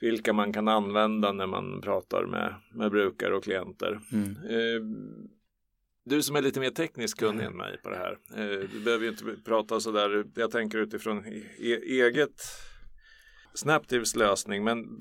vilka 0.00 0.32
man 0.32 0.52
kan 0.52 0.68
använda 0.68 1.32
när 1.32 1.46
man 1.46 1.80
pratar 1.80 2.26
med, 2.26 2.54
med 2.74 2.90
brukare 2.90 3.36
och 3.36 3.44
klienter. 3.44 4.00
Mm. 4.12 4.36
Du 6.04 6.22
som 6.22 6.36
är 6.36 6.42
lite 6.42 6.60
mer 6.60 6.70
tekniskt 6.70 7.18
kunnig 7.18 7.44
än 7.44 7.56
mig 7.56 7.78
på 7.82 7.90
det 7.90 7.96
här. 7.96 8.18
Eh, 8.36 8.68
du 8.72 8.80
behöver 8.80 9.04
ju 9.04 9.10
inte 9.10 9.36
prata 9.44 9.80
så 9.80 9.92
där. 9.92 10.24
Jag 10.34 10.50
tänker 10.50 10.78
utifrån 10.78 11.26
e 11.58 11.76
eget 11.82 12.42
Snaptives 13.54 14.16
lösning. 14.16 14.64
Men 14.64 14.98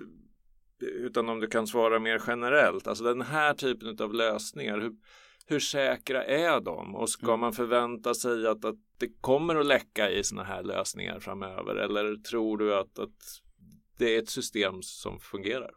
utan 0.81 1.29
om 1.29 1.39
du 1.39 1.47
kan 1.47 1.67
svara 1.67 1.99
mer 1.99 2.21
generellt. 2.27 2.87
Alltså 2.87 3.03
den 3.03 3.21
här 3.21 3.53
typen 3.53 3.97
av 3.99 4.13
lösningar. 4.13 4.79
Hur, 4.79 4.91
hur 5.45 5.59
säkra 5.59 6.23
är 6.23 6.61
de? 6.61 6.95
Och 6.95 7.09
ska 7.09 7.27
mm. 7.27 7.39
man 7.39 7.53
förvänta 7.53 8.13
sig 8.13 8.47
att, 8.47 8.65
att 8.65 8.75
det 8.97 9.09
kommer 9.21 9.55
att 9.55 9.65
läcka 9.65 10.11
i 10.11 10.23
sådana 10.23 10.47
här 10.47 10.63
lösningar 10.63 11.19
framöver? 11.19 11.75
Eller 11.75 12.15
tror 12.15 12.57
du 12.57 12.75
att, 12.75 12.99
att 12.99 13.41
det 13.97 14.15
är 14.15 14.19
ett 14.19 14.29
system 14.29 14.81
som 14.81 15.19
fungerar? 15.19 15.71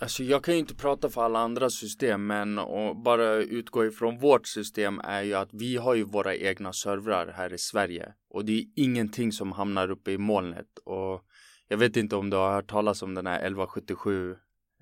Alltså 0.00 0.22
jag 0.22 0.44
kan 0.44 0.54
ju 0.54 0.60
inte 0.60 0.74
prata 0.74 1.10
för 1.10 1.22
alla 1.22 1.38
andra 1.38 1.70
system 1.70 2.26
men 2.26 2.58
och 2.58 2.96
bara 2.96 3.34
utgå 3.34 3.86
ifrån 3.86 4.18
vårt 4.18 4.46
system 4.46 5.00
är 5.04 5.22
ju 5.22 5.34
att 5.34 5.48
vi 5.52 5.76
har 5.76 5.94
ju 5.94 6.04
våra 6.04 6.36
egna 6.36 6.72
servrar 6.72 7.32
här 7.36 7.54
i 7.54 7.58
Sverige. 7.58 8.12
Och 8.30 8.44
det 8.44 8.58
är 8.58 8.64
ingenting 8.76 9.32
som 9.32 9.52
hamnar 9.52 9.90
uppe 9.90 10.10
i 10.12 10.18
molnet. 10.18 10.78
Och 10.84 11.24
Jag 11.68 11.78
vet 11.78 11.96
inte 11.96 12.16
om 12.16 12.30
du 12.30 12.36
har 12.36 12.52
hört 12.52 12.70
talas 12.70 13.02
om 13.02 13.14
den 13.14 13.26
här 13.26 13.36
1177. 13.36 14.30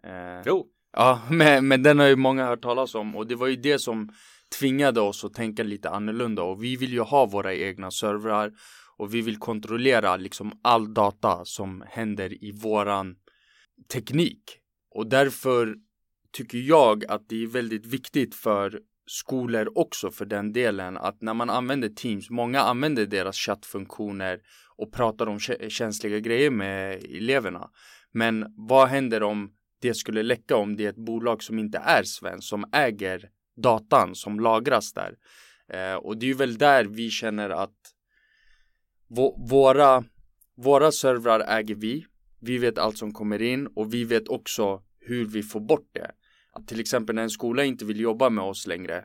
Eh, 0.03 0.43
Jo, 0.47 0.67
Ja, 0.93 1.21
men, 1.31 1.69
men 1.69 1.83
den 1.83 1.99
har 1.99 2.07
ju 2.07 2.17
många 2.17 2.47
hört 2.47 2.63
talas 2.63 2.95
om. 2.95 3.17
Och 3.17 3.27
det 3.27 3.35
var 3.35 3.47
ju 3.47 3.57
det 3.57 3.79
som 3.79 4.09
tvingade 4.59 5.01
oss 5.01 5.25
att 5.25 5.35
tänka 5.35 5.63
lite 5.63 5.91
annorlunda. 5.91 6.43
Och 6.43 6.65
vi 6.65 6.77
vill 6.77 6.93
ju 6.93 7.01
ha 7.01 7.27
våra 7.27 7.55
egna 7.55 7.91
servrar. 7.91 8.53
Och 8.97 9.15
vi 9.15 9.21
vill 9.21 9.39
kontrollera 9.39 10.17
liksom 10.17 10.53
all 10.63 10.95
data 10.95 11.45
som 11.45 11.85
händer 11.89 12.45
i 12.45 12.53
våran 12.53 13.17
teknik 13.93 14.61
och 14.99 15.07
därför 15.07 15.77
tycker 16.33 16.59
jag 16.59 17.05
att 17.05 17.29
det 17.29 17.43
är 17.43 17.47
väldigt 17.47 17.87
viktigt 17.87 18.35
för 18.35 18.81
skolor 19.07 19.73
också 19.75 20.11
för 20.11 20.25
den 20.25 20.53
delen 20.53 20.97
att 20.97 21.23
när 21.23 21.35
man 21.35 21.51
använder 21.51 21.89
Teams, 21.89 22.31
många 22.31 22.61
använder 22.61 23.07
deras 23.07 23.37
chattfunktioner 23.37 24.41
och 24.77 24.93
pratar 24.93 25.27
om 25.27 25.41
känsliga 25.69 26.19
grejer 26.19 26.51
med 26.51 27.05
eleverna. 27.05 27.71
Men 28.13 28.55
vad 28.57 28.89
händer 28.89 29.23
om 29.23 29.51
det 29.81 29.95
skulle 29.95 30.23
läcka 30.23 30.57
om 30.57 30.77
det 30.77 30.85
är 30.85 30.91
ett 30.91 31.07
bolag 31.07 31.43
som 31.43 31.59
inte 31.59 31.79
är 31.79 32.03
svenskt 32.03 32.49
som 32.49 32.65
äger 32.73 33.31
datan 33.63 34.15
som 34.15 34.41
lagras 34.41 34.93
där. 34.93 35.15
Eh, 35.69 35.97
och 35.97 36.19
det 36.19 36.27
är 36.27 36.29
ju 36.29 36.35
väl 36.35 36.59
där 36.59 36.85
vi 36.85 37.11
känner 37.11 37.51
att 37.51 37.77
våra, 39.51 40.05
våra 40.57 40.93
servrar 40.93 41.41
äger 41.41 41.75
vi. 41.75 42.07
Vi 42.41 42.59
vet 42.59 42.79
allt 42.79 42.99
som 42.99 43.13
kommer 43.13 43.43
in 43.43 43.67
och 43.67 43.95
vi 43.95 44.05
vet 44.05 44.29
också 44.29 44.83
hur 45.09 45.27
vi 45.27 45.43
får 45.43 45.61
bort 45.61 45.89
det. 45.93 46.11
Att 46.53 46.69
till 46.69 46.81
exempel 46.81 47.15
när 47.15 47.23
en 47.23 47.31
skola 47.31 47.65
inte 47.65 47.85
vill 47.85 48.01
jobba 48.01 48.31
med 48.31 48.45
oss 48.45 48.67
längre, 48.67 49.05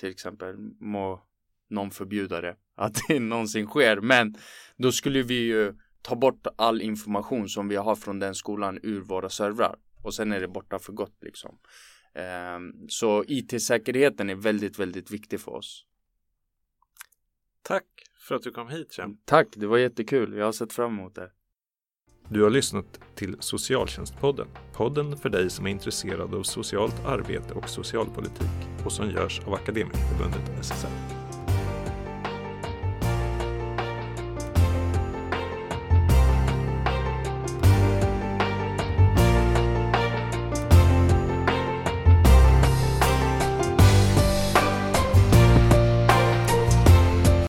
till 0.00 0.08
exempel 0.08 0.56
må 0.80 1.22
någon 1.70 1.90
förbjuda 1.90 2.40
det, 2.40 2.56
att 2.74 2.98
det 3.08 3.20
någonsin 3.20 3.66
sker, 3.66 4.00
men 4.00 4.36
då 4.76 4.92
skulle 4.92 5.22
vi 5.22 5.34
ju 5.34 5.74
ta 6.02 6.16
bort 6.16 6.46
all 6.56 6.82
information 6.82 7.48
som 7.48 7.68
vi 7.68 7.76
har 7.76 7.96
från 7.96 8.18
den 8.18 8.34
skolan 8.34 8.78
ur 8.82 9.00
våra 9.00 9.28
servrar 9.28 9.76
och 10.02 10.14
sen 10.14 10.32
är 10.32 10.40
det 10.40 10.48
borta 10.48 10.78
för 10.78 10.92
gott 10.92 11.16
liksom. 11.20 11.58
Ehm, 12.14 12.88
så 12.88 13.24
IT-säkerheten 13.28 14.30
är 14.30 14.34
väldigt, 14.34 14.78
väldigt 14.78 15.10
viktig 15.10 15.40
för 15.40 15.52
oss. 15.52 15.84
tack 17.62 17.84
för 18.18 18.34
att 18.34 18.42
du 18.42 18.50
kom 18.50 18.68
hit 18.68 18.92
Cem. 18.92 19.16
Tack, 19.24 19.48
det 19.56 19.66
var 19.66 19.78
jättekul. 19.78 20.36
Jag 20.36 20.44
har 20.44 20.52
sett 20.52 20.72
fram 20.72 20.98
emot 20.98 21.14
det. 21.14 21.30
Du 22.28 22.42
har 22.42 22.50
lyssnat 22.50 23.00
till 23.14 23.36
Socialtjänstpodden. 23.40 24.46
Podden 24.72 25.16
för 25.16 25.28
dig 25.28 25.50
som 25.50 25.66
är 25.66 25.70
intresserad 25.70 26.34
av 26.34 26.42
socialt 26.42 27.04
arbete 27.06 27.54
och 27.54 27.68
socialpolitik 27.68 28.68
och 28.84 28.92
som 28.92 29.10
görs 29.10 29.40
av 29.46 29.54
Akademikerförbundet 29.54 30.64
SSR. 30.64 31.15